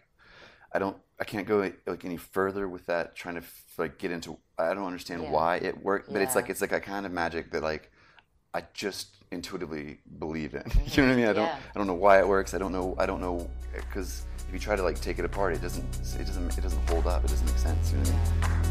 I 0.75 0.79
don't. 0.79 0.97
I 1.21 1.25
can't 1.25 1.47
go 1.47 1.71
like 1.87 2.05
any 2.05 2.17
further 2.17 2.67
with 2.69 2.87
that. 2.87 3.15
Trying 3.15 3.35
to 3.35 3.43
like 3.77 3.99
get 3.99 4.11
into. 4.11 4.39
I 4.59 4.73
don't 4.75 4.87
understand 4.87 5.25
Yeah. 5.25 5.31
why 5.31 5.57
it 5.57 5.83
worked, 5.83 6.11
but 6.13 6.23
it's 6.23 6.35
like 6.35 6.49
it's 6.49 6.61
like 6.63 6.73
a 6.73 6.81
kind 6.81 7.05
of 7.05 7.13
magic 7.13 7.51
that 7.51 7.63
like 7.63 7.91
I 8.55 8.63
just 8.73 9.09
intuitively 9.33 9.99
believe 10.19 10.55
in. 10.55 10.63
you 10.87 11.03
know 11.03 11.09
what 11.09 11.13
I 11.13 11.17
mean? 11.17 11.27
I 11.27 11.33
don't. 11.33 11.47
Yeah. 11.47 11.59
I 11.75 11.79
don't 11.79 11.87
know 11.87 11.95
why 11.95 12.19
it 12.19 12.29
works. 12.29 12.55
I 12.55 12.59
don't 12.59 12.73
know. 12.73 12.95
I 12.99 13.07
don't 13.07 13.21
know 13.21 13.49
because 13.75 14.25
if 14.47 14.53
you 14.53 14.61
try 14.61 14.77
to 14.77 14.83
like 14.83 15.01
take 15.01 15.19
it 15.19 15.25
apart, 15.25 15.55
it 15.55 15.63
doesn't. 15.63 15.85
It 16.19 16.27
doesn't. 16.27 16.59
It 16.59 16.61
doesn't 16.61 16.91
hold 16.91 17.07
up. 17.07 17.25
It 17.25 17.29
doesn't 17.29 17.47
make 17.47 17.59
sense. 17.59 17.93
You 17.93 17.99
know 17.99 18.05
what 18.05 18.11
I 18.11 18.49
mean? 18.49 18.63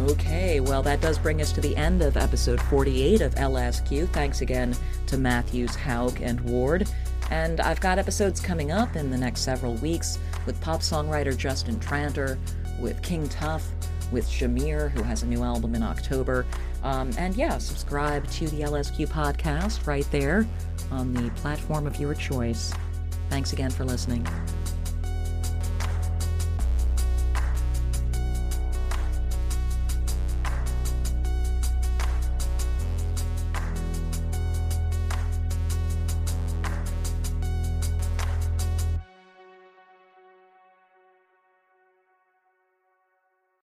Okay, 0.00 0.60
well, 0.60 0.80
that 0.84 1.00
does 1.00 1.18
bring 1.18 1.40
us 1.40 1.50
to 1.52 1.60
the 1.60 1.76
end 1.76 2.02
of 2.02 2.16
episode 2.16 2.60
48 2.62 3.20
of 3.20 3.34
LSQ. 3.34 4.08
Thanks 4.10 4.42
again 4.42 4.74
to 5.08 5.18
Matthews, 5.18 5.74
Houck, 5.74 6.20
and 6.20 6.40
Ward. 6.42 6.88
And 7.30 7.60
I've 7.60 7.80
got 7.80 7.98
episodes 7.98 8.40
coming 8.40 8.70
up 8.70 8.94
in 8.94 9.10
the 9.10 9.18
next 9.18 9.40
several 9.40 9.74
weeks 9.74 10.18
with 10.46 10.58
pop 10.60 10.80
songwriter 10.80 11.36
Justin 11.36 11.80
Tranter, 11.80 12.38
with 12.78 13.02
King 13.02 13.28
Tuff, 13.28 13.68
with 14.12 14.26
Shamir, 14.28 14.90
who 14.90 15.02
has 15.02 15.24
a 15.24 15.26
new 15.26 15.42
album 15.42 15.74
in 15.74 15.82
October. 15.82 16.46
Um, 16.82 17.10
and 17.18 17.34
yeah, 17.36 17.58
subscribe 17.58 18.26
to 18.32 18.48
the 18.48 18.60
LSQ 18.60 19.08
podcast 19.08 19.86
right 19.86 20.08
there 20.10 20.46
on 20.90 21.12
the 21.12 21.30
platform 21.30 21.86
of 21.86 21.98
your 21.98 22.14
choice. 22.14 22.72
Thanks 23.28 23.52
again 23.52 23.70
for 23.70 23.84
listening. 23.84 24.26